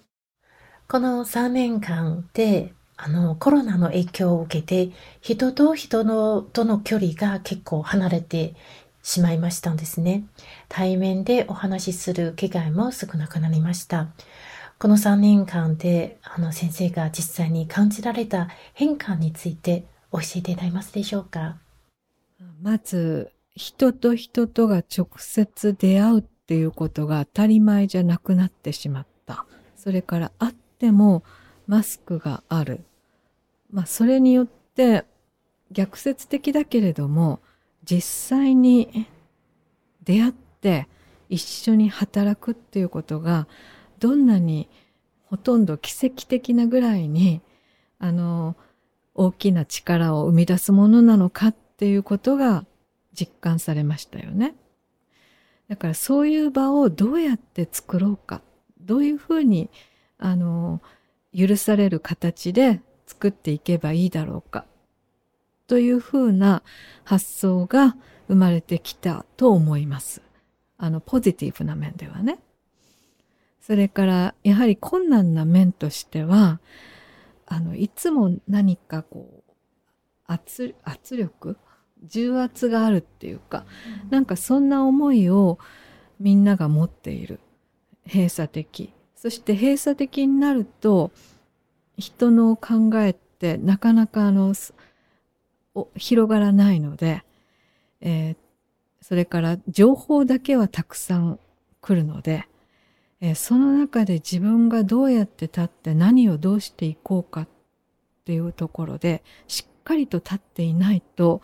[0.87, 2.73] 可能三年看的。
[3.01, 8.57] あの、コロナの影響を受けて、人と人の、との距離が結構離れて
[9.05, 10.25] しまいましたんですね。
[10.69, 14.09] 対面でお話しする機会も少なくなりました。
[14.81, 21.59] この3年間で、あの、先生が実際に感じられた変化について教えていただけますでしょうか
[22.61, 29.47] まず、人と人とが直接出会うっていうことが当たり前じゃなくなってしまった。
[29.77, 31.23] それからあっても、
[31.69, 32.81] マスクがある、
[33.71, 35.05] まあ、それによって
[35.71, 37.41] 逆説的だけれども
[37.85, 39.07] 実際に
[40.03, 40.89] 出会って
[41.29, 43.47] 一緒に働くっていうことが
[44.01, 44.67] どんなに
[45.27, 47.43] ほとんど奇跡的なぐらいに
[47.99, 48.57] あの
[49.15, 52.65] 大きな力を生み出すものなのかっていうことが
[53.13, 54.55] 実感されましたよね。
[55.69, 58.41] だからそういう場をどうやって作ろうか
[58.81, 59.69] どういうふうに
[60.17, 60.81] あの
[61.37, 64.65] 許される形で作っていけばいいだろうか
[65.67, 66.63] というふうな
[67.05, 67.97] 発想が
[68.29, 70.23] 生まれてきたと思います。
[70.79, 72.39] あのポジティブな面ではね。
[73.61, 76.61] それからやはり困難な面としては
[77.47, 79.53] あのいつも何かこう
[80.27, 81.59] 圧圧力
[82.05, 83.67] 重圧があるっていうか、
[84.09, 85.59] なんかそんな思いを
[86.19, 87.41] みんなが持っている
[88.07, 91.11] 閉鎖的そして閉鎖的になると
[91.97, 94.53] 人の考えってなかなかあの
[95.97, 97.25] 広がらないので、
[98.01, 98.37] えー、
[99.03, 101.41] それから情報だけはたくさん
[101.81, 102.47] 来るので、
[103.21, 107.49] えー、その中で自分がどうやって立って何をどうしていこうかっ
[108.25, 111.43] ていうところでしっかりと立っていないと、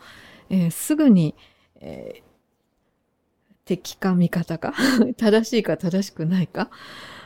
[0.49, 1.35] えー、すぐに、
[1.81, 2.21] えー、
[3.65, 4.73] 敵か味方か
[5.17, 6.69] 正しいか正しくないか、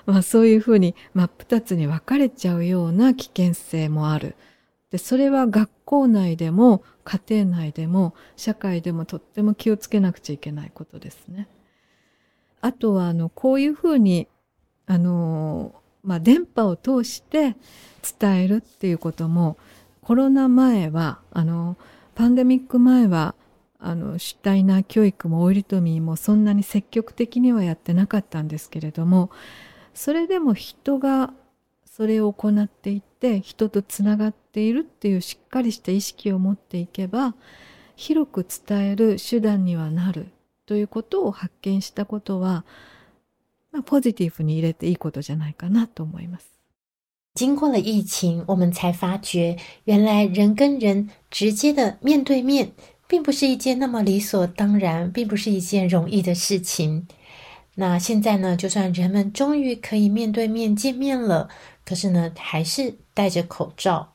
[0.06, 4.36] まあ、そういうふうに真っ二つに分かれちゃうような危険性もある。
[4.90, 11.48] でそれは学校内でも家庭内でも社会でもとっても気をつけなくちゃいけないことですね。
[12.62, 14.28] あとはあのこういうふうに
[14.88, 17.56] あの、まあ、電波を通して
[18.20, 19.58] 伝えるっていうことも
[20.02, 21.78] コロナ前はあの
[22.16, 23.36] パンデミック前は
[23.82, 29.32] あの主体な教育もオイリトミーもそんなに積極的にはやってなかったんですけれども
[29.94, 31.34] それでも人が
[31.86, 37.34] それを行っていって人とつながっているっていうしっかりした意識を持っていけば
[37.96, 40.28] 広く伝える手段にはなる
[40.66, 42.66] ということを発見したことは、
[43.72, 46.48] まあ、ポジティブに入れていいことじゃないかなと思います。
[47.36, 52.72] 经过了疫情，我们才发觉，原来人跟人直接的面对面
[53.10, 57.08] 并不是一件那么理所当然，并不是一件容易的事情。
[57.74, 58.56] 那现在呢？
[58.56, 61.50] 就算人们终于可以面对面见面了，
[61.84, 64.14] 可是呢，还是戴着口罩。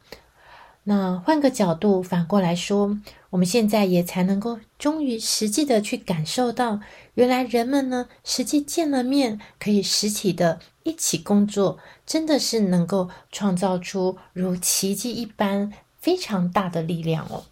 [0.85, 2.97] 那换个角度，反过来说，
[3.31, 6.79] 我们现在也才能够终于实际的去感受到，
[7.15, 17.45] 原来人们呢，实际见了面，可以实体的一起工作，真的是能够创造出如奇迹一般非常大的力量哦。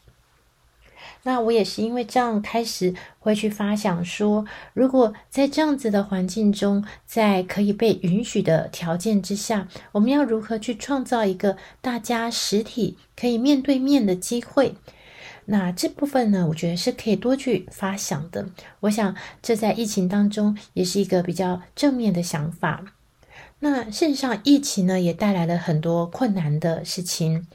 [1.24, 14.74] 那我也是因为这样开始会去发想说，如果在这样子的环境中，在可以被允许的条件之下，我们要如何去创造一个大家实体可以面对面的机会？
[15.44, 18.48] 那这部分呢，我觉得是可以多去发想的。
[18.80, 22.84] 我想，这在疫情当中也是一个比较正面的想法。
[23.60, 27.46] 那事实上，疫情呢也带来了很多困难的事情。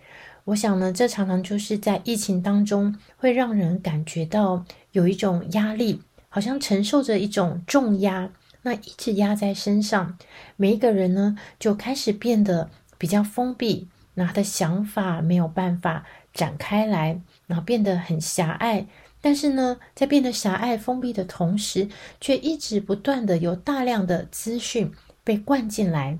[0.47, 8.31] 我想呢，这常常就是在疫情当中，会让人感觉到有一种压力，好像承受着一种重压，
[8.61, 10.17] 那一直压在身上。
[10.55, 18.87] 每一个人呢，就开始变得比较封闭，那他的想法没有办法展开来，然后变得很狭隘。
[19.19, 21.89] 但是呢，在变得狭隘、封闭的同时，
[22.21, 24.93] 却一直不断的有大量的资讯
[25.25, 26.17] 被灌进来。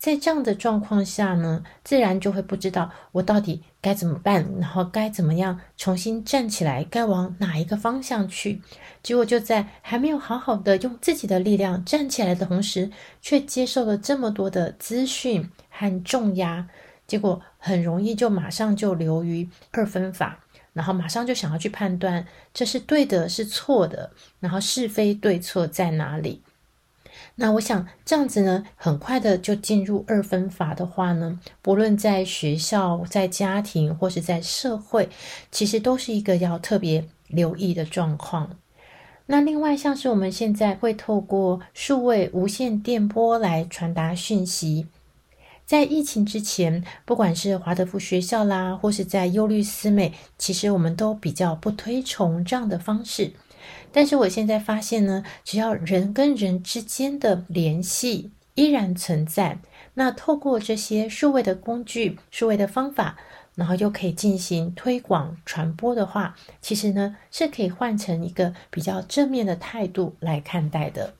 [0.00, 8.62] 在这样的状况下呢，自然就会不知道我到底该怎么办，然后该怎么样重新站起来，该往哪一个方向去。
[9.02, 12.90] 结果就在还没有好好的用自己的力量站起来的同时，
[13.20, 16.66] 却接受了这么多的资讯和重压，
[17.06, 20.40] 结果很容易就马上就流于二分法，
[20.72, 26.40] 然后马上就想要去判断这是对的，是错的，然后是非对错在哪里。
[27.40, 35.08] 那我想这样子呢，很快的就进入二分法的话呢，不论在学校、在家庭或是在社会，
[35.50, 38.58] 其实都是一个要特别留意的状况。
[39.24, 44.88] 那另外像是我们现在会透过数位无线电波来传达讯息，
[45.64, 53.32] 在疫情之前，不管是华德福学校啦，或是在忧虑思美，其实我们都比较不推崇这样的方式。
[53.92, 59.58] 但是我现在发现呢，只要人跟人之间的联系依然存在，
[59.94, 63.16] 那透过这些数位的工具、数位的方法，
[63.56, 71.14] 然后又可以进行推广传播的话，其实呢是可以换成一个比较正面的态度来看待的。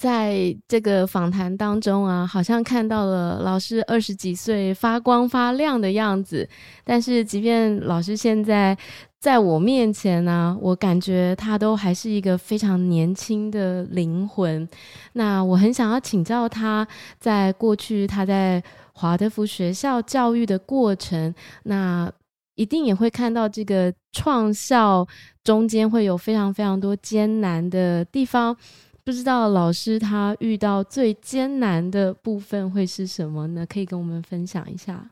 [0.00, 6.48] 在这个访谈当中啊，好像看到了老师二十几岁发光发亮的样子，
[6.84, 8.78] 但是即便老师现在。
[9.20, 14.66] 在我面前呢，我感觉他都还是一个非常年轻的灵魂。
[15.14, 16.86] 那我很想要请教他，
[17.18, 18.62] 在过去他在
[18.92, 22.10] 华德福学校教育的过程，那
[22.54, 25.04] 一定也会看到这个创校
[25.42, 28.56] 中间会有非常非常多艰难的地方。
[29.02, 33.66] 不知道老师他遇到最艰难的部分会是什么呢？
[33.66, 35.10] 可以跟我们分享一下。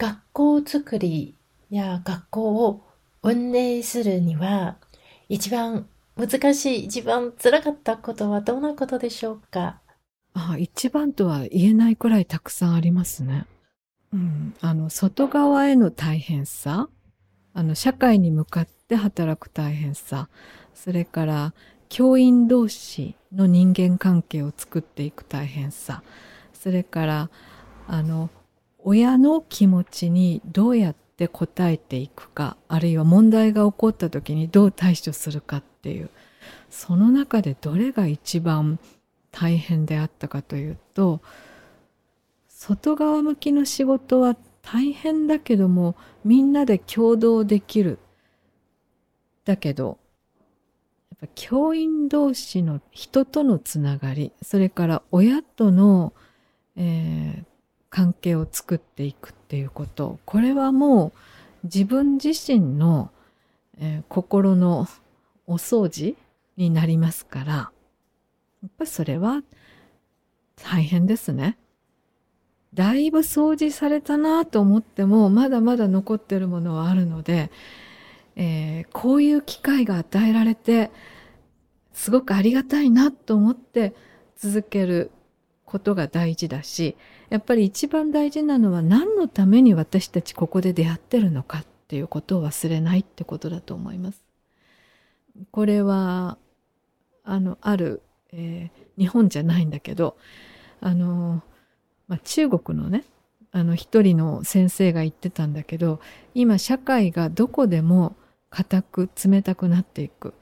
[0.00, 1.34] 学校作り
[1.68, 2.91] 呀，学校。
[3.22, 4.76] 御礼するには、
[5.28, 9.80] 一番難しい、一番辛かったことはどんなことでしょうか
[10.34, 13.46] あ一番とは言えないくらいたくさんありますね。
[14.12, 14.54] うん。
[14.60, 16.88] あの、外側への大変さ。
[17.54, 20.28] あの、社会に向かって働く大変さ。
[20.74, 21.54] それから、
[21.88, 26.02] 教員同士の人間関係を作っていく大変さ。
[26.54, 27.30] それから、
[27.86, 28.30] あの、
[28.78, 36.08] 親の気持ちにどうやってって答えていくかあるいは問題が起こった時にどう対処するかっていう
[36.70, 38.78] その中でどれが一番
[39.30, 41.20] 大変であったかというと
[42.48, 47.98] 外側向きの仕事は大変だけどもみんなで共同できる
[49.44, 49.98] だけど
[51.10, 56.14] やっぱ教員同士の人とのつながりそれから親との、
[56.76, 57.44] えー、
[57.92, 61.12] 関係を作っていくっていうことこれはもう
[61.64, 63.10] 自分自身の、
[63.78, 64.88] えー、心の
[65.46, 66.16] お掃除
[66.56, 67.70] になりますからや
[68.66, 69.42] っぱそれは
[70.62, 71.58] 大変ですね。
[72.72, 77.50] だいぶ掃除されたなと思ってもまだまだ残ってるものはあるので、
[78.36, 80.90] えー、こういう機会が与えられて
[81.92, 83.92] すごくありがたいなと思って
[84.38, 85.10] 続ける
[85.66, 86.96] ことが大事だし
[87.32, 94.22] やっぱり一番大事なのは何のために私たちここで出会ってるのかっていうことを忘れないってことだと思います。
[95.50, 96.36] これは
[97.24, 98.02] あのある、
[98.34, 100.18] えー、日本じゃないんだけど
[100.82, 101.42] あの、
[102.06, 103.02] まあ、中国のね
[103.50, 106.00] あの一人の先生が言ってたんだけど
[106.34, 108.14] 今社会がどこでも
[108.50, 110.34] 硬く冷たくなっていく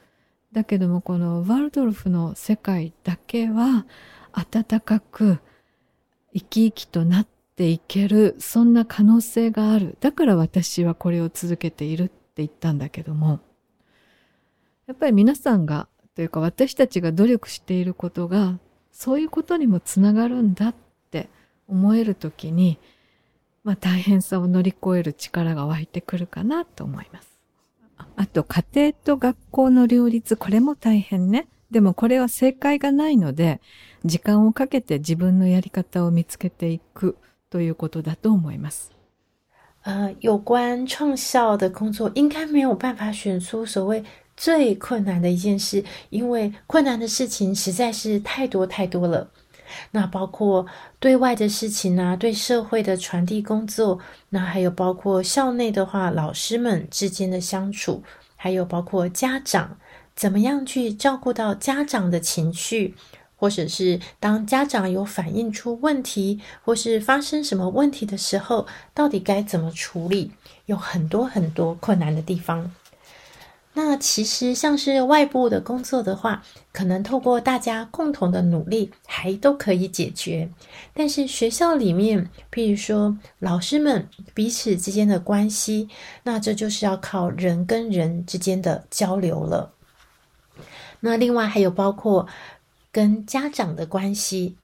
[0.51, 3.87] だけどもこのワルドルフの世界だけは
[4.33, 5.39] 温かく
[6.33, 7.27] 生き生きとなっ
[7.57, 13.41] ていけるそんな可能性があるだから私はこれを続けているって言ったんだけども
[14.87, 18.59] やっぱり皆さんがというか私たちが努力していることが
[18.93, 20.75] そういうことにもつながるんだっ
[21.11, 21.29] て
[21.69, 22.79] 思える時に、
[23.63, 27.31] まあ、大変さを乗り越える力が湧いてくるかなと思います。
[28.17, 31.47] あと家庭と学校の両立これも大変ね。
[31.71, 33.61] でもこれは正解がないので
[34.05, 37.17] 時間をかけて自分のやり方を見つけていく
[37.51, 38.91] ということだと思います。
[39.83, 44.03] 呃，有关创校的工作，应该没有办法选出所谓
[44.37, 49.31] 最困难的一件事，因为困难的事情实在是太多太多了。
[49.93, 50.67] 那包括
[50.99, 53.99] 对外的事情啊，对社会的传递工作，
[54.31, 58.03] 那还有包括校内的话，老师们之间的相处，
[58.37, 59.79] 还有包括家长
[60.17, 62.95] 怎么样去照顾到家长的情绪。
[63.41, 70.31] 或者是当家长有反映出问题，或是发生什么问题的时候，到底该怎么处理，
[70.67, 72.71] 有很多很多困难的地方。
[73.73, 80.47] 那其实像是外部的工作的话，可能透过大家共同的努力还都可以解决。
[80.93, 85.89] 但是学校里面，譬如说老师们彼此之间的关系，
[86.25, 89.73] 那这就是要靠人跟人之间的交流了。
[91.03, 92.29] 那另外还有包括。
[92.93, 94.57] 跟家长的关系，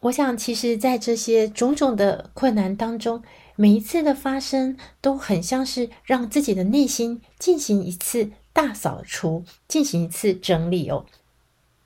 [0.00, 3.22] 我想，其实，在这些种种的困难当中，
[3.54, 11.06] 每一次的发生，都很像是让自己的内心进行一次大扫除，进行一次整理哦。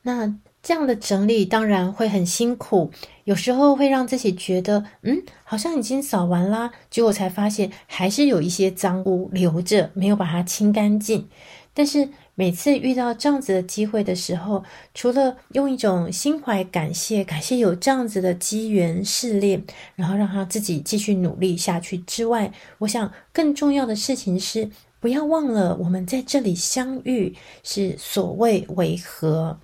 [0.02, 2.90] 那这样的整理，当然会很辛苦，
[3.24, 11.28] 有时候会让自己觉得，嗯，好像已经扫完啦，结果才发现，还是有一些脏污留着，没有把它清干净，
[11.74, 12.08] 但是。
[12.38, 14.62] 每次遇到这样子的机会的时候，
[14.92, 19.64] 除了用一种心怀感谢，感谢有这样子的机缘试炼，
[19.94, 24.68] 然后让他自己继续努力下去之外，我想更重要的事情是，
[25.00, 29.58] 不要忘了我们在这里相遇是所谓为何。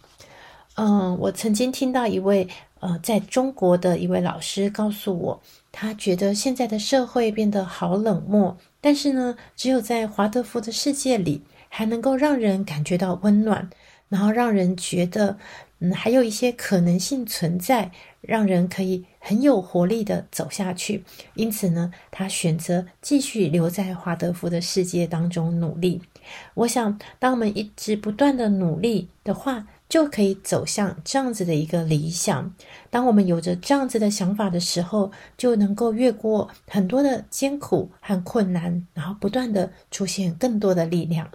[0.76, 2.48] 嗯，我曾经听到一位
[2.80, 5.42] 呃，在中国的一位老师告诉我，
[5.72, 11.42] 他觉得现在的社会变得好冷漠，但是呢，只有在华德福的世界里。
[11.74, 13.70] 还能够让人感觉到温暖，
[14.10, 15.38] 然后让人觉得，
[15.78, 21.02] 嗯，还有一些可能性存在，让人可以很有活力的走下去。
[21.32, 26.02] 因此呢，他选择继续留在华德福的世界当中努力。
[26.52, 32.54] 我想，当我们一直不断的努力的话，就可以走向这样子的一个理想。
[32.90, 41.30] 当我们有着这样子的想法的时候，就能够越过很多的艰苦和困难，然后不断的出现更多的力量。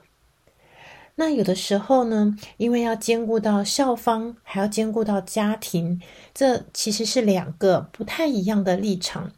[1.19, 5.99] 那有的时候呢，因为要兼顾到校方，还要兼顾到家庭，
[6.31, 9.31] 这其实是两个不太一样的立场。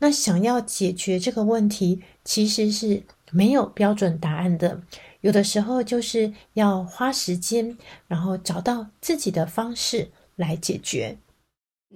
[0.00, 4.82] 那想要解决这个问题，其实是没有标准答案的。
[5.20, 7.78] 有的时候就是要花时间，
[8.08, 11.18] 然后找到自己的方式来解决。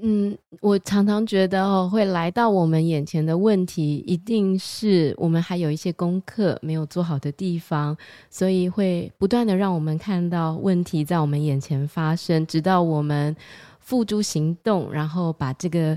[0.03, 7.97] 嗯，我常常觉得哦，会来到我们眼前的问题，一定是我们还有一些功课没有做好的地方，
[8.29, 13.35] 所以会不断的让我们看到问题在我们眼前发生，直到我们
[13.79, 15.97] 付诸行动，然后把这个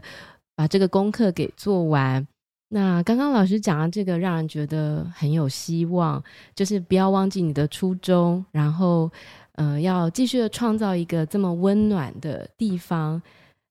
[0.56, 2.26] 把这个功课给做完。
[2.70, 6.24] 那刚刚老师讲的这个，让人觉得很有希望，
[6.54, 9.10] 就是不要忘记你的初衷，然后，
[9.54, 13.20] 嗯，要继续的创造一个这么温暖的地方。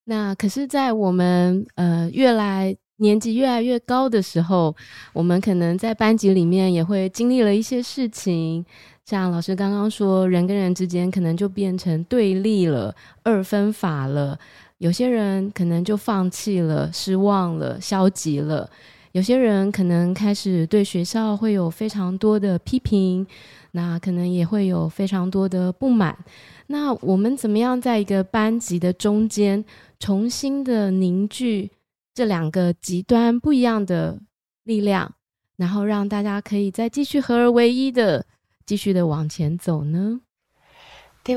[0.09, 4.73] 那可是，在我们呃越来年纪越来越高的时候，
[5.11, 8.65] 我们可能在班级里面也会经历了一些事情，
[9.05, 12.93] 像老师刚刚说，人跟人之间可能就变成对立了，
[13.23, 14.39] 二分法了。
[14.77, 18.65] 有些人可能就放弃了，失望了，消极了；
[19.11, 23.27] 有些人可能开始对学校会有非常多的批评，
[23.71, 26.17] 那可能也会有非常多的不满。
[26.67, 29.63] 那我们怎么样在一个班级的中间
[29.99, 31.71] 重新的凝聚
[32.13, 34.19] 这两个极端不一样的
[34.63, 35.13] 力量，
[35.55, 38.25] 然后让大家可以再继续合而为一的
[38.65, 40.21] 继续的往前走呢？
[41.27, 41.33] も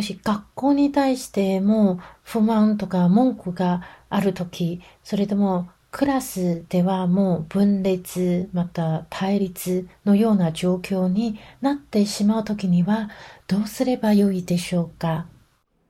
[0.00, 13.10] し学校に対しても不満とか文句があるとき、それともクラスではもう分裂また対立のような状況になってしまうときには。
[13.48, 15.26] どうすればよいでしょうか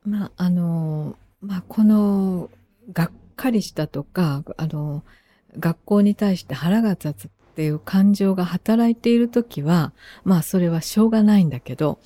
[0.06, 2.50] まあ、あの、まあ、この、
[2.92, 5.02] がっかりしたとか、あの、
[5.59, 9.92] 学校に対して腹が立つっていう感情が働いているときは、
[10.24, 11.98] まあ、それはしょうがないんだけど、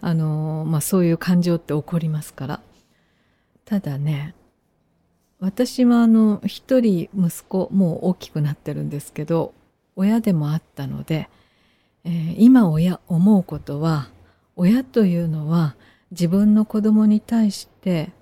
[0.00, 2.60] あの、まあ、そういう感情って起こりますから。
[3.66, 4.34] ただね、
[5.38, 9.52] 私はあの、一人息子、もう大きくなってるんですけど、
[9.96, 11.28] 親でもあったので、
[12.04, 14.08] えー、今親思うことは、
[14.56, 15.74] 親というのは
[16.10, 18.12] 自分の子供に対して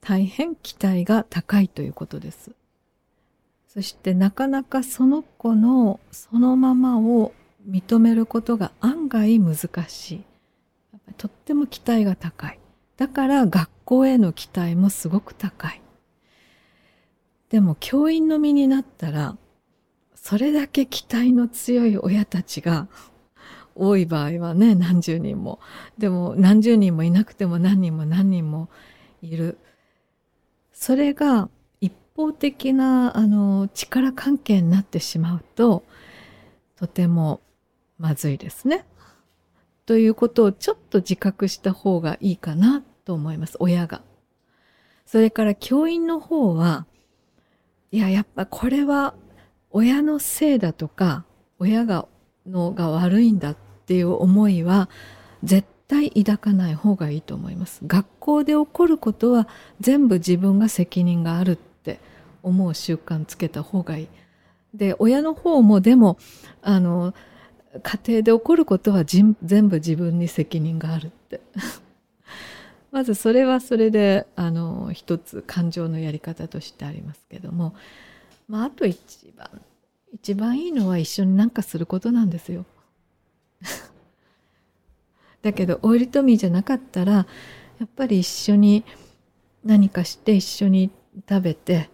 [0.00, 2.50] 大変期待が高いということです。
[3.66, 7.32] そしてなかなかその子のそのままを
[7.68, 9.56] 認めることが案外難
[9.88, 10.22] しい。
[11.16, 12.58] とっても期待が高い。
[12.96, 15.82] だから学校への期待もすごく高い。
[17.50, 19.36] でも教員の身になったら、
[20.14, 22.88] それだけ期待の強い親たちが
[23.80, 25.60] 多い場合はね何十人も
[25.98, 28.68] でも何十人もいなくても何人も何人も
[29.22, 29.56] いる
[30.72, 31.48] それが
[31.80, 35.84] 一方的なあの力関係になってしまうと
[36.76, 37.40] とても
[37.98, 38.84] まずいですね。
[39.86, 44.02] ということをちょっと自覚した方がいいかなと思います親が。
[45.06, 46.84] それから教員の方は
[47.92, 49.14] いややっぱこれは
[49.70, 51.24] 親のせいだとか
[51.60, 52.06] 親が
[52.46, 53.56] のが悪いんだっ
[53.88, 54.90] っていう思いは
[55.44, 59.48] 絶対抱かない方がいいと思います学校で起こることは
[59.80, 61.98] 全部自分が責任があるって
[62.42, 64.08] 思う習慣つけた方がいい
[64.74, 66.18] で親の方もでも
[66.60, 67.14] あの
[67.82, 69.32] 家庭で起こることは全
[69.70, 71.40] 部自分に責任があるって
[72.92, 77.74] まずそれはそれであの一つ感情のやり方としてありますけども、
[78.48, 78.98] まあ、あと一
[79.34, 79.48] 番
[80.12, 82.66] 一番いいのは一緒に何かすることなんですよ。
[85.42, 87.26] だけどオイルトミーじゃなかったらや
[87.84, 88.84] っぱり一緒に
[89.64, 90.90] 何かして一緒に
[91.28, 91.90] 食べて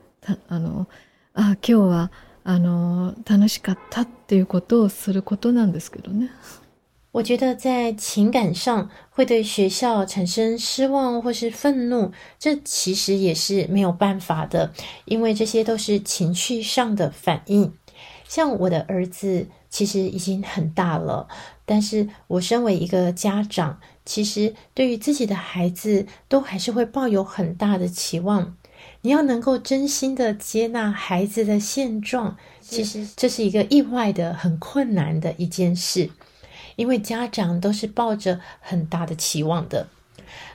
[0.48, 0.88] あの
[1.34, 2.12] あ今日は
[2.44, 6.30] あの楽しかったっていうことをすることなんですけどね。
[7.14, 12.10] 我觉得在情感上会对学校产生失望或是愤怒，
[12.40, 14.72] 这其实也是没有办法的，
[15.04, 17.72] 因为这些都是情绪上的反应。
[18.34, 21.28] 像我的儿子其实已经很大了，
[21.64, 28.56] 但是我身为一个家长，其实对于自己的孩子都还是会抱有很大的期望。
[29.02, 36.10] 你要能够真心的接纳孩子的现状，其实这是一个意外的、很困难的一件事，
[36.74, 39.86] 因为家长都是抱着很大的期望的。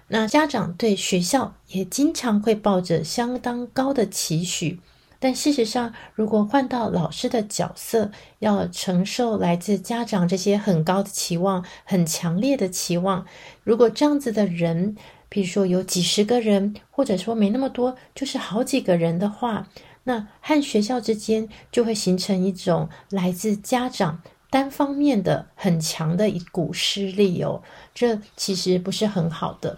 [0.09, 4.81] 那家长对学校也经常会抱着相当高的期许。
[5.21, 8.09] 但事实上，如果换到老师的角色，
[8.39, 13.25] 要承受来自家长这些很高的期望、很强烈的期望，
[13.65, 14.95] 如果这样子的人，
[15.27, 19.67] 比如说有几十个人，或者说没那么多，就是好几个人的话，
[20.05, 27.61] 那和学校之间就会形成一种来自家长单方面的很强的一股势力哦，
[27.93, 29.77] 这其实不是很好的。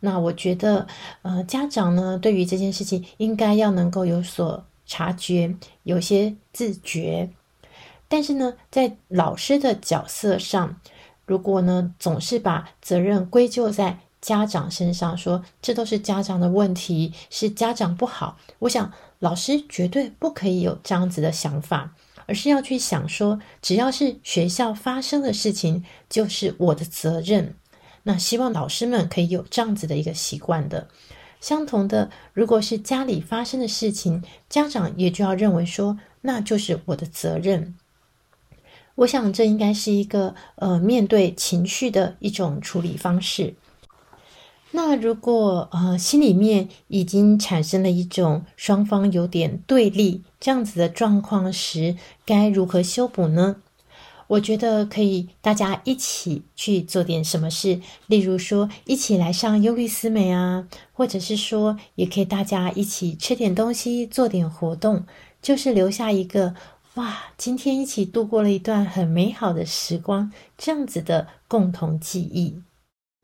[0.00, 0.86] 那我觉得，
[1.22, 4.62] 呃，家长呢，对于这件事情，应该要能够有所。
[4.86, 7.30] 察觉有些自觉，
[8.08, 10.80] 但是呢，在老师的角色上，
[11.26, 21.94] 如果呢总是把责任归咎在家长身上，说这都是家长的问题，是家长不好，我想老师绝对不可以有这样子的想法，
[22.26, 27.54] 而是要去想说，只要是学校发生的事情，就是我的责任。
[28.06, 30.88] 那希望老师们可以有这样子的一个习惯的。
[31.46, 37.74] 相同的，如果是家里发生的事情，家长也就要认为说，那就是我的责任。
[38.94, 43.54] 我想这应该是一个呃面对情绪的一种处理方式。
[44.70, 53.56] 那如果呃心里面已经产生了一种双方有点对立这样子的状况时，该如何修补呢？
[54.26, 65.06] 我觉得可以，大家一起去做点什么事，例如说一起来上优利思美啊，或者是说，也可以大家一起吃点东西，做点活动，
[65.42, 66.54] 就是留下一个
[66.94, 72.62] 哇，今天一起度过了一段很美好的时光，这样子的共同记忆。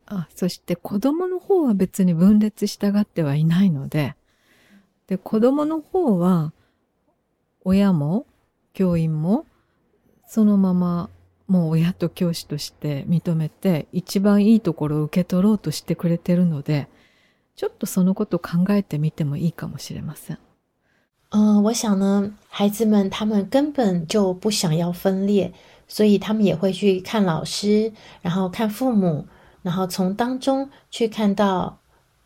[0.05, 4.13] 啊，そして子供の方は別に分裂したがってはいないので、
[5.07, 6.51] で子供の方は
[7.63, 8.25] 親も
[8.73, 9.45] 教員も。
[10.31, 11.09] そのまま
[11.49, 16.87] もう親と教師として認めて一番いいところを受け取ろうとしてくれてるので
[17.57, 20.37] ちょっとそのこと考えてみてもいいかもしれません。
[21.31, 25.51] 嗯，我想呢，孩子们他们根本就不想要分裂，
[25.87, 29.27] 所以他们也会去看老师，然后看父母，
[29.63, 31.77] 然后从当中去看到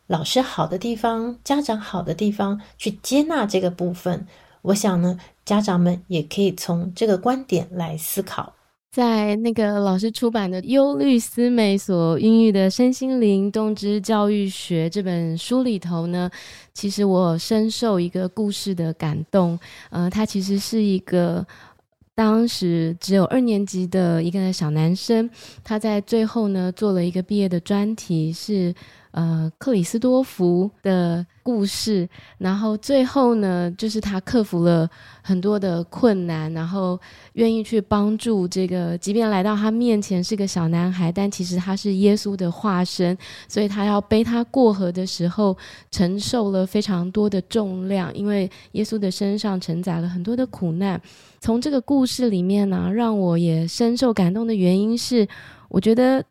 [0.06, 4.26] 老师好的地方、家长好的地方，去接纳这个部分。
[4.62, 8.52] 我想呢，家长们也可以从这个观点来思考。
[8.90, 16.28] 在那个老师出版的《忧虑思美所孕育的身心灵动之教育学》这本书里头呢，
[16.74, 19.56] 其实我深受一个故事的感动。
[19.90, 21.46] 呃，他其实是一个
[22.14, 25.28] 当时只有二年级的一个小男生，
[25.62, 28.74] 他在最后呢做了一个毕业的专题是。
[29.16, 32.06] 呃，克里斯多福的故事，
[32.36, 34.86] 然后最后呢，就是他克服了
[35.22, 37.00] 很多的困难，然后
[37.32, 43.16] 愿意去帮助这个，即便来到他面前是个小男孩，但其实他是耶稣的化身，
[43.48, 45.56] 所以他要背他过河的时候，
[45.90, 51.00] 承受了非常多的重量，因为耶稣的身上承载了很多的苦难。
[51.40, 55.26] 从这个故事里面呢，让我也深受感动的原因是，
[55.70, 56.22] 我觉得。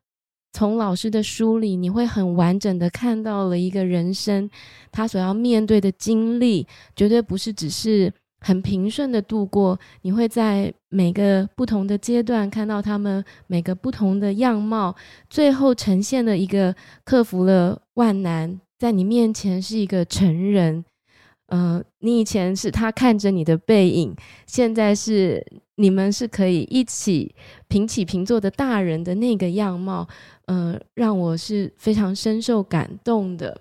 [0.56, 4.50] 从老师的书里，你会很完整的看到了一个人生，
[4.90, 9.78] 他所要面对的经历，绝对不是只是很平顺的度过。
[10.04, 14.96] 你会在每个不同的阶段看到他们每个不同的样貌，
[15.30, 20.86] 最后呈现了一个克服了万难，在你面前是一个成人。
[21.48, 24.16] 呃，你以前是他看着你的背影，
[24.48, 25.46] 现在是
[25.76, 27.36] 你们是可以一起
[27.68, 30.08] 平起平坐的大人的那个样貌。
[30.48, 33.60] 嗯，让我是非常深受感动的。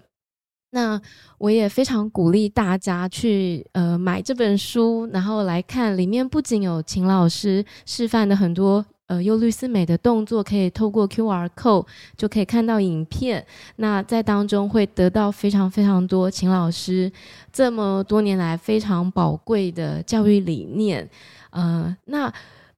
[0.70, 1.00] 那
[1.38, 13.46] 我也非常鼓励大家去呃买这本书，然后来看里面不仅有秦老师示范的很多呃忧虑思美的动作，可以透过 Q R code 就可以看到影片。
[13.76, 17.10] 那在当中会得到非常非常多秦老师
[17.52, 21.08] 这么多年来非常宝贵的教育理念。
[21.50, 22.30] 呃，那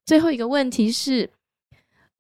[0.04, 1.30] 最后一个问题是，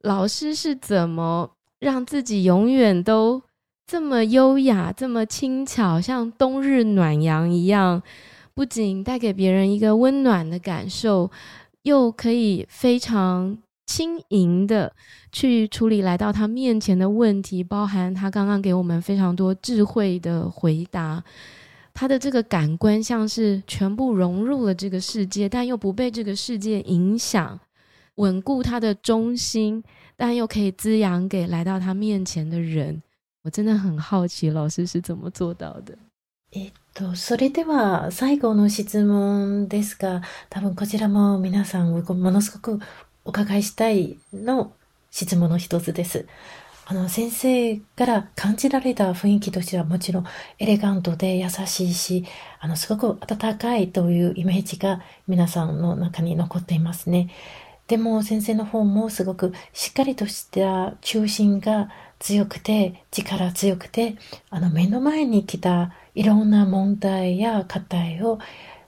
[0.00, 1.52] 老师是怎么？
[1.80, 3.40] 让自己永远都
[3.86, 8.02] 这么优雅、这么轻巧，像冬日暖阳一样，
[8.54, 11.30] 不仅带给别人一个温暖的感受，
[11.82, 13.56] 又可以非常
[13.86, 14.92] 轻盈的
[15.30, 17.62] 去处理来到他面前的问题。
[17.62, 21.22] 包含他刚刚给我们非常多智慧的回答，
[21.94, 27.60] 他的这个感官像是全部融入了这个世界，但又不被这个世界影响，
[28.16, 29.84] 稳固他的中心。
[30.16, 33.02] 但又可以滋养给来到他面前的人。
[33.42, 35.96] 我真的很好奇老师是怎么做到的。
[36.52, 42.80] えっと、それでは最後の質問ですが、多分こちらも皆さんものすごく
[43.26, 44.72] お伺いしたいの
[45.10, 46.26] 質問の一つです。
[46.86, 50.24] あの、先生から感じられた雰囲気としてはもちろん
[50.58, 52.24] エレガントで優しいし、
[52.60, 57.28] あの、すごく温かいというイメージが皆さんの中に残っていますね。
[57.86, 64.16] でも先生の方もすごくしっかりとした中心が強くて、力強くて、
[64.50, 68.38] あの目の前に来たいろんな問題や課題を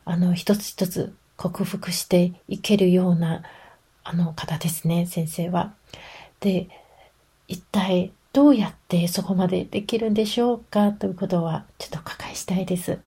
[0.05, 3.42] あの一つ一つ克服していけるような
[4.03, 5.74] あの方ですね、先生は。
[6.40, 6.68] で、
[7.46, 12.99] 一体どうやってそこまでできるんでしょうかということはちょっとお伺いしたいです。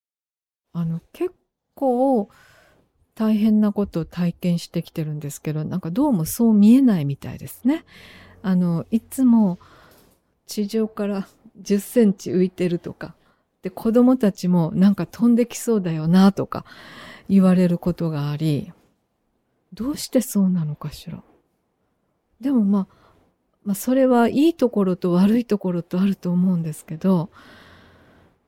[0.74, 1.32] あの結
[1.76, 2.30] 構
[3.22, 7.86] 大変なことを体験してきてるんですけど、なんかどうもそう見えないみたいですね。
[8.42, 9.60] あの、いつも
[10.48, 11.28] 地上から
[11.62, 13.14] 10センチ浮いてるとか、
[13.62, 16.66] で、子供たちもなんか飛んできそうだよなとか
[17.30, 18.74] 言われることがあり、
[19.72, 21.22] どうしてそうなのかしら。
[22.42, 22.96] でもまあ、
[23.64, 27.30] まあそれはいいところと悪いところとあると思うんですけど、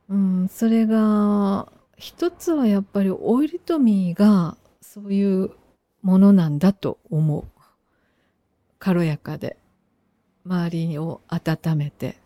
[0.09, 4.57] うん、それが、一つはやっぱりオイルトミーが
[4.93, 5.49] そういう
[6.03, 7.45] ものなんだと思う。
[8.77, 9.57] 軽やかで、
[10.45, 12.17] 周りを温めて、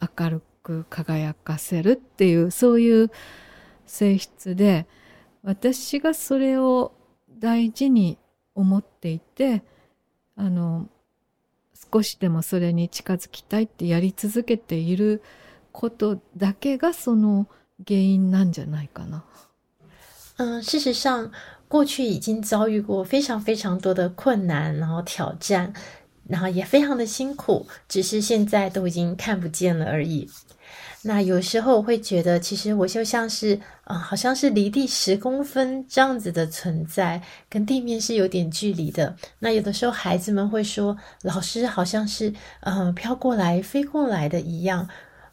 [0.00, 3.10] 明るく輝かせるっていう、そういう
[3.84, 4.86] 性質で、
[5.42, 6.94] 私がそれを
[7.38, 8.16] 大事に
[8.54, 9.62] 思っていて、
[10.36, 10.88] あの、
[11.92, 15.20] 少しでもそれに近づきたいってやり続けている
[15.72, 17.46] ことだけがその
[17.86, 19.22] 原因なんじゃないかな。
[20.38, 21.30] 嗯，事实上，
[21.68, 25.70] 过去已经遭遇过非常非常多的困难，然后挑战，
[26.26, 30.28] 然后也非常的辛苦，只是现在都已经看不见了而已。
[31.02, 39.14] 那有时候我会觉得，其实我就像是，呃，好像是离地十公分这样子的存在，跟地面是有点距离的。
[39.38, 44.88] 那有的时候孩子们会说，老师好像是，呃，飘过来、飞过来的一样。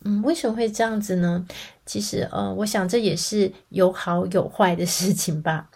[0.07, 1.43] 嗯，为什么会这样子呢？
[1.85, 5.67] 其实，呃，我想这也是有好有坏的事情吧。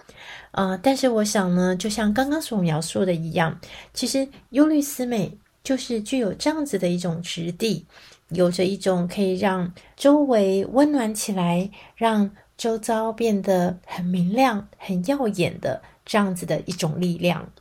[0.52, 0.78] 啊！
[0.82, 3.60] 但是我想呢，就像刚刚所描述的一样，
[3.94, 7.86] 其实忧虑思美就是具有这样子的一种质地，
[8.30, 17.52] 有着一种可以让周围温暖起来，让周遭变得很明亮、很耀眼的这样子的一种力量。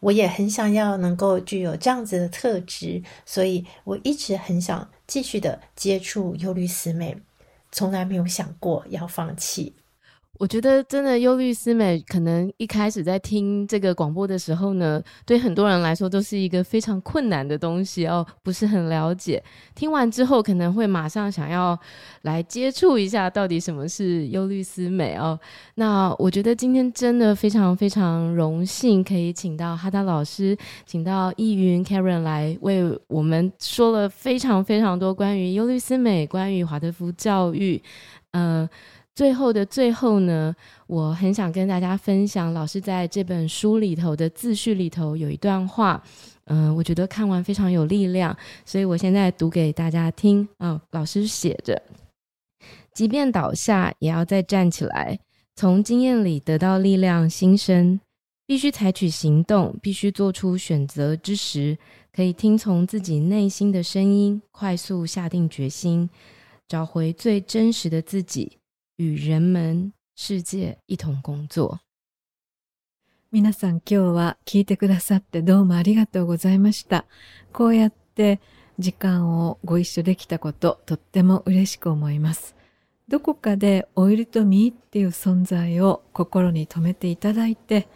[0.00, 7.18] 我也很想要能够具有这样子的特质，所以我一直很想继续的接触忧虑思美，
[7.70, 9.74] 从来没有想过要放弃。
[10.40, 19.40] 我觉得真的忧虑思美，可能一开始在听这个广播的时候呢，对很多人来说都是一个非常困难的东西哦，不是很了解。
[19.74, 21.78] 听完之后，可能会马上想要
[22.22, 25.38] 来接触一下，到底什么是忧虑思美哦。
[25.74, 37.82] 那我觉得今天真的非常非常荣幸，可以请到哈达老师，请到易云 Karen 来为我们说了非常非常多关于忧虑思美、关于华德福教育，
[38.30, 38.66] 呃。
[39.14, 40.54] 最后的最后呢，
[40.86, 46.02] 我很想跟大家分享，老师在这本书里头的自序里头有一段话，
[46.46, 50.80] 嗯，我觉得看完非常有力量，所以我现在读给大家听啊。
[50.92, 51.80] 老师写着
[52.94, 55.16] ：“即便倒下，也要再站起来；
[55.56, 58.00] 从经验里得到力量新生，
[58.46, 61.76] 必须采取行动，必须做出选择之时，
[62.14, 66.08] 可以听从自己内心的声音，快速下定决心，
[66.68, 68.56] 找回最真实的自己。”
[69.02, 71.80] 与人们、世界一同工作。
[73.32, 77.06] 皆さん今日は聞いてくださってどうもありがとうございました。
[77.50, 78.40] こうやって
[78.78, 82.54] 時間をご一緒できたこと、とっても嬉しく思います。
[83.08, 87.88] どこかでオイルとミーっていう存在を心に留めていただいて、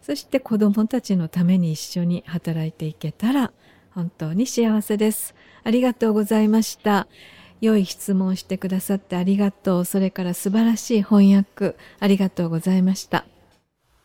[0.00, 3.50] そして子供たちのために一緒に働いていけたら
[3.90, 5.34] 本当に幸せです。
[5.64, 7.08] ありがとうございました。
[7.62, 9.84] 良い質問してくださってありがとう。
[9.84, 13.24] それから素晴らしい翻訳ありがとうございました。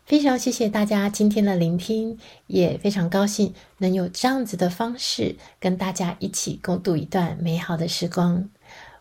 [0.05, 8.47] 非常谢谢大家今天的聆听，也非常高兴能有这样子的方式跟大家一起共度一段美好的时光。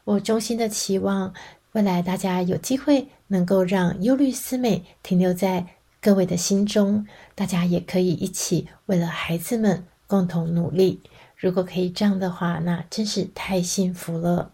[0.04, 1.34] 我衷心的期望
[1.72, 5.66] 未来大家有机会能够让忧虑思美停留在
[6.00, 11.02] 各位的心中，大家也可以一起为了孩子们共同努力。
[11.47, 14.51] 如果可以这样的话，那真是太幸福了。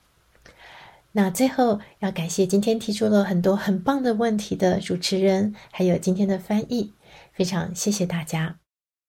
[1.13, 6.93] 那最后要感谢今天提出了很多很棒的问题的主持人，还有今天的翻译，
[7.33, 8.57] 非常谢谢大家。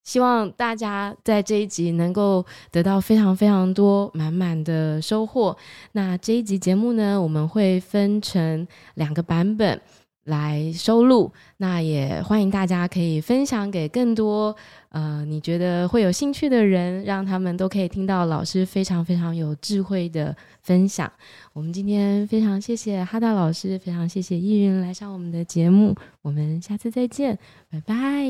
[0.05, 5.57] 希望大家在这一集能够得到非常非常多满满的收获。
[5.91, 8.65] 那这一集节目呢，我们会分成
[8.95, 9.81] 两个版本。
[10.26, 14.55] 来收录，那也欢迎大家可以分享给更多，
[14.89, 21.11] 呃，你觉得会有兴趣的人，让他们都可以听到老师非常非常有智慧的分享。
[21.51, 27.38] 我们今天非常谢谢哈达老师，非常谢谢易云来上我们的节目，我们下次再见，
[27.69, 28.24] 拜拜。